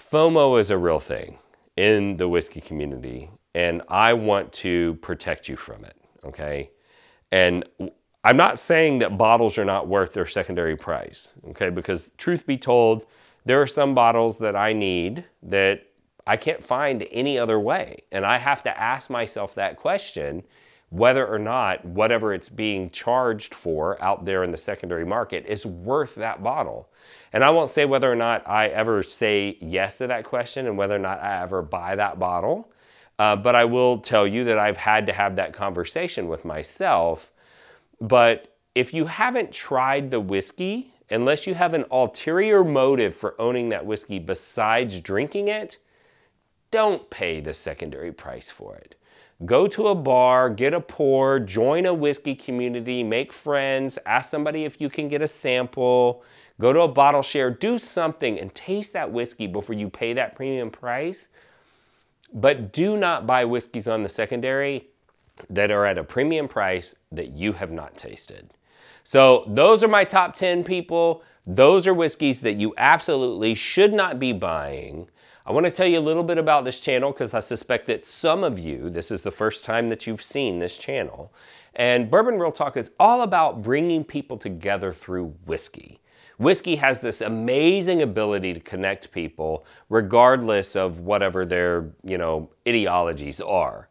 FOMO 0.00 0.58
is 0.58 0.70
a 0.70 0.78
real 0.78 1.00
thing 1.00 1.38
in 1.76 2.16
the 2.16 2.28
whiskey 2.28 2.60
community, 2.60 3.30
and 3.58 3.82
I 3.88 4.12
want 4.12 4.52
to 4.52 4.94
protect 5.02 5.48
you 5.48 5.56
from 5.56 5.84
it. 5.84 5.96
Okay? 6.24 6.70
And 7.32 7.64
I'm 8.22 8.36
not 8.36 8.60
saying 8.60 9.00
that 9.00 9.18
bottles 9.18 9.58
are 9.58 9.64
not 9.64 9.88
worth 9.88 10.12
their 10.12 10.26
secondary 10.26 10.76
price, 10.76 11.34
okay? 11.48 11.68
Because 11.68 12.12
truth 12.18 12.46
be 12.46 12.56
told, 12.56 13.06
there 13.46 13.60
are 13.60 13.66
some 13.66 13.96
bottles 13.96 14.38
that 14.38 14.54
I 14.54 14.72
need 14.72 15.24
that 15.42 15.86
I 16.24 16.36
can't 16.36 16.62
find 16.62 17.04
any 17.10 17.36
other 17.36 17.58
way. 17.58 18.04
And 18.12 18.24
I 18.24 18.38
have 18.38 18.62
to 18.62 18.80
ask 18.80 19.10
myself 19.10 19.56
that 19.56 19.76
question 19.76 20.44
whether 20.90 21.26
or 21.26 21.38
not 21.38 21.84
whatever 21.84 22.32
it's 22.32 22.48
being 22.48 22.90
charged 22.90 23.54
for 23.54 24.00
out 24.02 24.24
there 24.24 24.44
in 24.44 24.52
the 24.52 24.56
secondary 24.56 25.04
market 25.04 25.44
is 25.46 25.66
worth 25.66 26.14
that 26.14 26.44
bottle. 26.44 26.90
And 27.32 27.42
I 27.42 27.50
won't 27.50 27.70
say 27.70 27.86
whether 27.86 28.10
or 28.10 28.16
not 28.16 28.48
I 28.48 28.68
ever 28.68 29.02
say 29.02 29.58
yes 29.60 29.98
to 29.98 30.06
that 30.06 30.24
question 30.24 30.66
and 30.66 30.78
whether 30.78 30.94
or 30.94 31.00
not 31.00 31.20
I 31.20 31.42
ever 31.42 31.60
buy 31.60 31.96
that 31.96 32.20
bottle. 32.20 32.70
Uh, 33.18 33.34
but 33.36 33.54
I 33.54 33.64
will 33.64 33.98
tell 33.98 34.26
you 34.26 34.44
that 34.44 34.58
I've 34.58 34.76
had 34.76 35.06
to 35.08 35.12
have 35.12 35.36
that 35.36 35.52
conversation 35.52 36.28
with 36.28 36.44
myself. 36.44 37.32
But 38.00 38.56
if 38.74 38.94
you 38.94 39.06
haven't 39.06 39.50
tried 39.52 40.10
the 40.10 40.20
whiskey, 40.20 40.92
unless 41.10 41.46
you 41.46 41.54
have 41.54 41.74
an 41.74 41.84
ulterior 41.90 42.62
motive 42.62 43.16
for 43.16 43.40
owning 43.40 43.70
that 43.70 43.84
whiskey 43.84 44.18
besides 44.18 45.00
drinking 45.00 45.48
it, 45.48 45.78
don't 46.70 47.08
pay 47.10 47.40
the 47.40 47.54
secondary 47.54 48.12
price 48.12 48.50
for 48.50 48.76
it. 48.76 48.94
Go 49.44 49.68
to 49.68 49.88
a 49.88 49.94
bar, 49.94 50.50
get 50.50 50.74
a 50.74 50.80
pour, 50.80 51.38
join 51.38 51.86
a 51.86 51.94
whiskey 51.94 52.34
community, 52.34 53.02
make 53.04 53.32
friends, 53.32 53.98
ask 54.04 54.30
somebody 54.30 54.64
if 54.64 54.80
you 54.80 54.88
can 54.88 55.08
get 55.08 55.22
a 55.22 55.28
sample, 55.28 56.24
go 56.60 56.72
to 56.72 56.80
a 56.80 56.88
bottle 56.88 57.22
share, 57.22 57.50
do 57.50 57.78
something 57.78 58.38
and 58.38 58.52
taste 58.54 58.92
that 58.92 59.10
whiskey 59.10 59.46
before 59.46 59.76
you 59.76 59.88
pay 59.88 60.12
that 60.12 60.34
premium 60.34 60.70
price. 60.70 61.28
But 62.32 62.72
do 62.72 62.96
not 62.96 63.26
buy 63.26 63.44
whiskeys 63.44 63.88
on 63.88 64.02
the 64.02 64.08
secondary 64.08 64.88
that 65.50 65.70
are 65.70 65.86
at 65.86 65.98
a 65.98 66.04
premium 66.04 66.48
price 66.48 66.94
that 67.12 67.38
you 67.38 67.52
have 67.52 67.70
not 67.70 67.96
tasted. 67.96 68.50
So, 69.04 69.44
those 69.46 69.82
are 69.82 69.88
my 69.88 70.04
top 70.04 70.36
10 70.36 70.64
people. 70.64 71.22
Those 71.46 71.86
are 71.86 71.94
whiskeys 71.94 72.40
that 72.40 72.56
you 72.56 72.74
absolutely 72.76 73.54
should 73.54 73.94
not 73.94 74.18
be 74.18 74.32
buying. 74.32 75.08
I 75.46 75.52
want 75.52 75.64
to 75.64 75.72
tell 75.72 75.86
you 75.86 75.98
a 75.98 76.00
little 76.00 76.22
bit 76.22 76.36
about 76.36 76.64
this 76.64 76.78
channel 76.78 77.10
because 77.10 77.32
I 77.32 77.40
suspect 77.40 77.86
that 77.86 78.04
some 78.04 78.44
of 78.44 78.58
you, 78.58 78.90
this 78.90 79.10
is 79.10 79.22
the 79.22 79.30
first 79.30 79.64
time 79.64 79.88
that 79.88 80.06
you've 80.06 80.22
seen 80.22 80.58
this 80.58 80.76
channel. 80.76 81.32
And 81.74 82.10
Bourbon 82.10 82.38
Real 82.38 82.52
Talk 82.52 82.76
is 82.76 82.90
all 83.00 83.22
about 83.22 83.62
bringing 83.62 84.04
people 84.04 84.36
together 84.36 84.92
through 84.92 85.34
whiskey. 85.46 86.00
Whiskey 86.38 86.76
has 86.76 87.00
this 87.00 87.20
amazing 87.20 88.02
ability 88.02 88.54
to 88.54 88.60
connect 88.60 89.10
people 89.10 89.66
regardless 89.88 90.76
of 90.76 91.00
whatever 91.00 91.44
their, 91.44 91.90
you 92.04 92.16
know, 92.16 92.48
ideologies 92.66 93.40
are. 93.40 93.88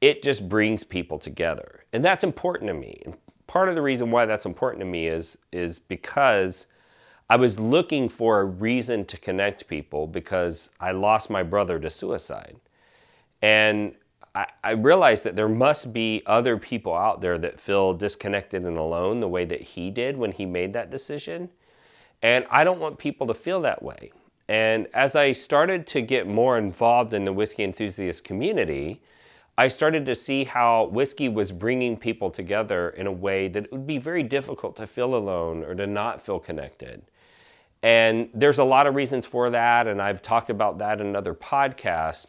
It 0.00 0.22
just 0.22 0.48
brings 0.48 0.82
people 0.84 1.18
together. 1.18 1.84
And 1.92 2.04
that's 2.04 2.24
important 2.24 2.68
to 2.68 2.74
me. 2.74 3.00
And 3.04 3.14
part 3.46 3.68
of 3.68 3.76
the 3.76 3.82
reason 3.82 4.10
why 4.10 4.26
that's 4.26 4.44
important 4.44 4.80
to 4.80 4.86
me 4.86 5.06
is 5.06 5.38
is 5.52 5.78
because 5.78 6.66
I 7.30 7.36
was 7.36 7.58
looking 7.58 8.08
for 8.08 8.40
a 8.40 8.44
reason 8.44 9.04
to 9.06 9.16
connect 9.16 9.66
people 9.66 10.06
because 10.06 10.72
I 10.80 10.90
lost 10.90 11.30
my 11.30 11.42
brother 11.42 11.78
to 11.78 11.88
suicide. 11.88 12.56
And 13.40 13.94
I, 14.34 14.46
I, 14.62 14.70
realized 14.72 15.24
that 15.24 15.36
there 15.36 15.48
must 15.48 15.92
be 15.92 16.22
other 16.26 16.58
people 16.58 16.94
out 16.94 17.20
there 17.20 17.38
that 17.38 17.60
feel 17.60 17.94
disconnected 17.94 18.64
and 18.64 18.76
alone 18.76 19.20
the 19.20 19.28
way 19.28 19.44
that 19.44 19.60
he 19.60 19.90
did 19.90 20.16
when 20.16 20.32
he 20.32 20.44
made 20.44 20.72
that 20.72 20.90
decision. 20.90 21.48
And 22.24 22.46
I 22.50 22.64
don't 22.64 22.80
want 22.80 22.96
people 22.96 23.26
to 23.26 23.34
feel 23.34 23.60
that 23.60 23.82
way. 23.82 24.10
And 24.48 24.88
as 24.94 25.14
I 25.14 25.32
started 25.32 25.86
to 25.88 26.00
get 26.00 26.26
more 26.26 26.56
involved 26.56 27.12
in 27.12 27.26
the 27.26 27.32
whiskey 27.34 27.64
enthusiast 27.64 28.24
community, 28.24 29.02
I 29.58 29.68
started 29.68 30.06
to 30.06 30.14
see 30.14 30.42
how 30.42 30.86
whiskey 30.86 31.28
was 31.28 31.52
bringing 31.52 31.98
people 31.98 32.30
together 32.30 32.90
in 32.90 33.06
a 33.06 33.12
way 33.12 33.48
that 33.48 33.64
it 33.64 33.72
would 33.72 33.86
be 33.86 33.98
very 33.98 34.22
difficult 34.22 34.74
to 34.76 34.86
feel 34.86 35.14
alone 35.14 35.64
or 35.64 35.74
to 35.74 35.86
not 35.86 36.20
feel 36.20 36.38
connected. 36.38 37.02
And 37.82 38.30
there's 38.32 38.58
a 38.58 38.64
lot 38.64 38.86
of 38.86 38.94
reasons 38.94 39.26
for 39.26 39.50
that, 39.50 39.86
and 39.86 40.00
I've 40.00 40.22
talked 40.22 40.48
about 40.48 40.78
that 40.78 41.02
in 41.02 41.06
another 41.06 41.34
podcast. 41.34 42.28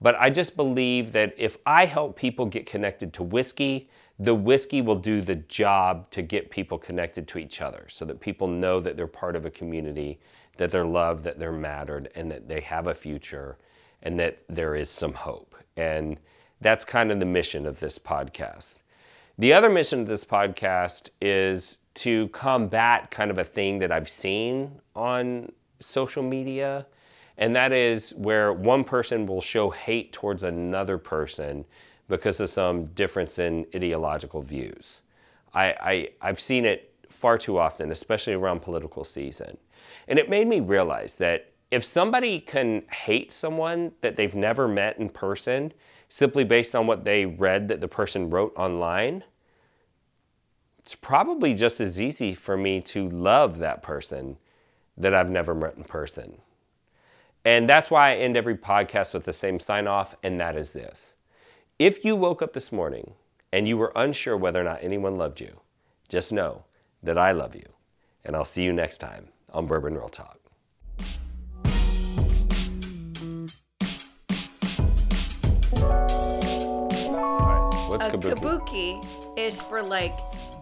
But 0.00 0.20
I 0.20 0.28
just 0.28 0.56
believe 0.56 1.12
that 1.12 1.34
if 1.38 1.56
I 1.64 1.86
help 1.86 2.16
people 2.16 2.46
get 2.46 2.66
connected 2.66 3.12
to 3.12 3.22
whiskey, 3.22 3.88
the 4.18 4.34
whiskey 4.34 4.80
will 4.80 4.96
do 4.96 5.20
the 5.20 5.34
job 5.34 6.10
to 6.10 6.22
get 6.22 6.50
people 6.50 6.78
connected 6.78 7.28
to 7.28 7.38
each 7.38 7.60
other 7.60 7.86
so 7.88 8.04
that 8.04 8.20
people 8.20 8.48
know 8.48 8.80
that 8.80 8.96
they're 8.96 9.06
part 9.06 9.36
of 9.36 9.44
a 9.44 9.50
community, 9.50 10.18
that 10.56 10.70
they're 10.70 10.86
loved, 10.86 11.22
that 11.24 11.38
they're 11.38 11.52
mattered, 11.52 12.10
and 12.14 12.30
that 12.30 12.48
they 12.48 12.60
have 12.60 12.86
a 12.86 12.94
future, 12.94 13.58
and 14.02 14.18
that 14.18 14.38
there 14.48 14.74
is 14.74 14.88
some 14.88 15.12
hope. 15.12 15.54
And 15.76 16.18
that's 16.62 16.84
kind 16.84 17.12
of 17.12 17.20
the 17.20 17.26
mission 17.26 17.66
of 17.66 17.78
this 17.78 17.98
podcast. 17.98 18.76
The 19.38 19.52
other 19.52 19.68
mission 19.68 20.00
of 20.00 20.06
this 20.06 20.24
podcast 20.24 21.10
is 21.20 21.76
to 21.96 22.28
combat 22.28 23.10
kind 23.10 23.30
of 23.30 23.36
a 23.36 23.44
thing 23.44 23.78
that 23.80 23.92
I've 23.92 24.08
seen 24.08 24.80
on 24.94 25.52
social 25.80 26.22
media, 26.22 26.86
and 27.36 27.54
that 27.54 27.72
is 27.72 28.14
where 28.14 28.54
one 28.54 28.82
person 28.82 29.26
will 29.26 29.42
show 29.42 29.68
hate 29.68 30.14
towards 30.14 30.42
another 30.42 30.96
person 30.96 31.66
because 32.08 32.40
of 32.40 32.50
some 32.50 32.86
difference 32.86 33.38
in 33.38 33.66
ideological 33.74 34.42
views. 34.42 35.00
I, 35.54 36.08
I, 36.20 36.26
have 36.28 36.40
seen 36.40 36.64
it 36.64 36.94
far 37.08 37.38
too 37.38 37.58
often, 37.58 37.90
especially 37.92 38.34
around 38.34 38.60
political 38.60 39.04
season. 39.04 39.56
And 40.08 40.18
it 40.18 40.28
made 40.28 40.46
me 40.46 40.60
realize 40.60 41.16
that 41.16 41.52
if 41.70 41.84
somebody 41.84 42.40
can 42.40 42.82
hate 42.90 43.32
someone 43.32 43.92
that 44.00 44.16
they've 44.16 44.34
never 44.34 44.68
met 44.68 44.98
in 44.98 45.08
person 45.08 45.72
simply 46.08 46.44
based 46.44 46.74
on 46.74 46.86
what 46.86 47.04
they 47.04 47.26
read 47.26 47.68
that 47.68 47.80
the 47.80 47.88
person 47.88 48.30
wrote 48.30 48.52
online, 48.56 49.24
it's 50.78 50.94
probably 50.94 51.54
just 51.54 51.80
as 51.80 52.00
easy 52.00 52.34
for 52.34 52.56
me 52.56 52.80
to 52.80 53.08
love 53.08 53.58
that 53.58 53.82
person 53.82 54.36
that 54.96 55.14
I've 55.14 55.30
never 55.30 55.54
met 55.54 55.76
in 55.76 55.82
person. 55.82 56.38
And 57.44 57.68
that's 57.68 57.90
why 57.90 58.12
I 58.12 58.16
end 58.16 58.36
every 58.36 58.56
podcast 58.56 59.12
with 59.12 59.24
the 59.24 59.32
same 59.32 59.58
sign 59.58 59.86
off, 59.86 60.14
and 60.22 60.38
that 60.38 60.56
is 60.56 60.72
this. 60.72 61.12
If 61.78 62.06
you 62.06 62.16
woke 62.16 62.40
up 62.40 62.54
this 62.54 62.72
morning 62.72 63.12
and 63.52 63.68
you 63.68 63.76
were 63.76 63.92
unsure 63.94 64.34
whether 64.34 64.58
or 64.58 64.64
not 64.64 64.78
anyone 64.80 65.18
loved 65.18 65.42
you, 65.42 65.60
just 66.08 66.32
know 66.32 66.64
that 67.02 67.18
I 67.18 67.32
love 67.32 67.54
you. 67.54 67.66
And 68.24 68.34
I'll 68.34 68.46
see 68.46 68.62
you 68.62 68.72
next 68.72 68.96
time 68.96 69.28
on 69.52 69.66
Bourbon 69.66 69.92
Real 69.92 70.08
Talk. 70.08 70.40
what's 77.90 78.06
kabuki? 78.06 79.02
kabuki 79.02 79.38
is 79.38 79.60
for 79.60 79.82
like 79.82 80.12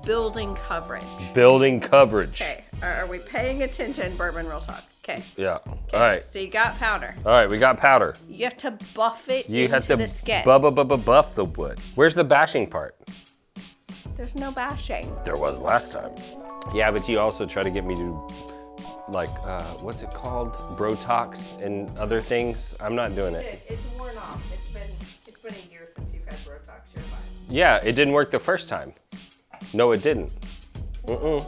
building 0.05 0.57
coverage. 0.67 1.05
Building 1.33 1.79
coverage. 1.79 2.43
Okay. 2.43 2.65
Are, 2.83 3.07
we 3.07 3.21
paying 3.21 3.63
attention, 3.63 4.17
Bourbon 4.17 4.47
Real 4.49 4.61
Talk? 4.61 4.83
Okay. 5.07 5.23
Yeah. 5.37 5.59
All 5.67 6.01
right. 6.01 6.25
So 6.25 6.39
you 6.39 6.49
got 6.49 6.79
powder. 6.79 7.15
All 7.27 7.33
right, 7.33 7.49
we 7.49 7.59
got 7.59 7.77
powder. 7.77 8.15
You 8.27 8.45
have 8.45 8.57
to 8.59 8.71
buff 8.95 9.29
it 9.29 9.51
You 9.51 9.65
into 9.65 9.75
have 9.75 9.87
to 9.89 9.97
the 9.97 10.09
skin. 10.09 10.43
bu- 10.47 10.59
bu- 10.59 10.71
bu- 10.71 10.85
bu- 10.85 10.97
buff 10.97 11.35
the 11.35 11.45
wood. 11.45 11.79
Where's 11.95 12.15
the 12.15 12.25
bashing 12.25 12.67
part? 12.67 12.97
There's 14.17 14.35
no 14.35 14.51
bashing. 14.51 15.15
There 15.27 15.37
was 15.37 15.61
last 15.61 15.93
time. 15.93 16.11
Yeah, 16.73 16.91
but 16.91 17.07
you 17.07 17.19
also 17.21 17.45
try 17.45 17.63
to 17.63 17.71
get 17.71 17.85
me 17.85 17.95
to 17.97 18.29
like 19.09 19.29
uh, 19.45 19.63
what's 19.85 20.01
it 20.01 20.11
called, 20.15 20.55
Brotox 20.79 21.61
and 21.63 21.95
other 21.99 22.23
things. 22.23 22.75
I'm 22.81 22.95
not 22.95 23.15
doing 23.15 23.35
it. 23.35 23.45
It, 23.45 23.63
it's 23.69 23.99
worn 23.99 24.17
off. 24.17 24.43
It's 24.55 24.71
been 24.73 24.89
it's 25.27 25.39
been 25.41 25.53
a 25.53 25.71
year 25.71 25.87
since 25.95 26.15
you've 26.15 26.25
had 26.25 26.37
Botox. 26.39 26.81
You're 26.95 27.03
fine. 27.05 27.21
Yeah, 27.51 27.77
it 27.85 27.93
didn't 27.93 28.15
work 28.15 28.31
the 28.31 28.41
first 28.41 28.71
time. 28.71 28.95
No, 29.75 29.93
it 29.93 30.03
didn't. 30.03 30.33
Mm-mm. 31.07 31.45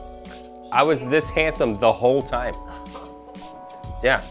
I 0.73 0.83
was 0.83 1.01
this 1.01 1.31
handsome 1.31 1.79
the 1.79 1.91
whole 1.91 2.21
time. 2.21 2.53
Yeah. 4.03 4.23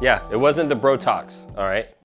Yeah, 0.00 0.20
it 0.32 0.36
wasn't 0.36 0.68
the 0.70 0.76
Brotox, 0.76 1.46
all 1.58 1.64
right? 1.64 1.86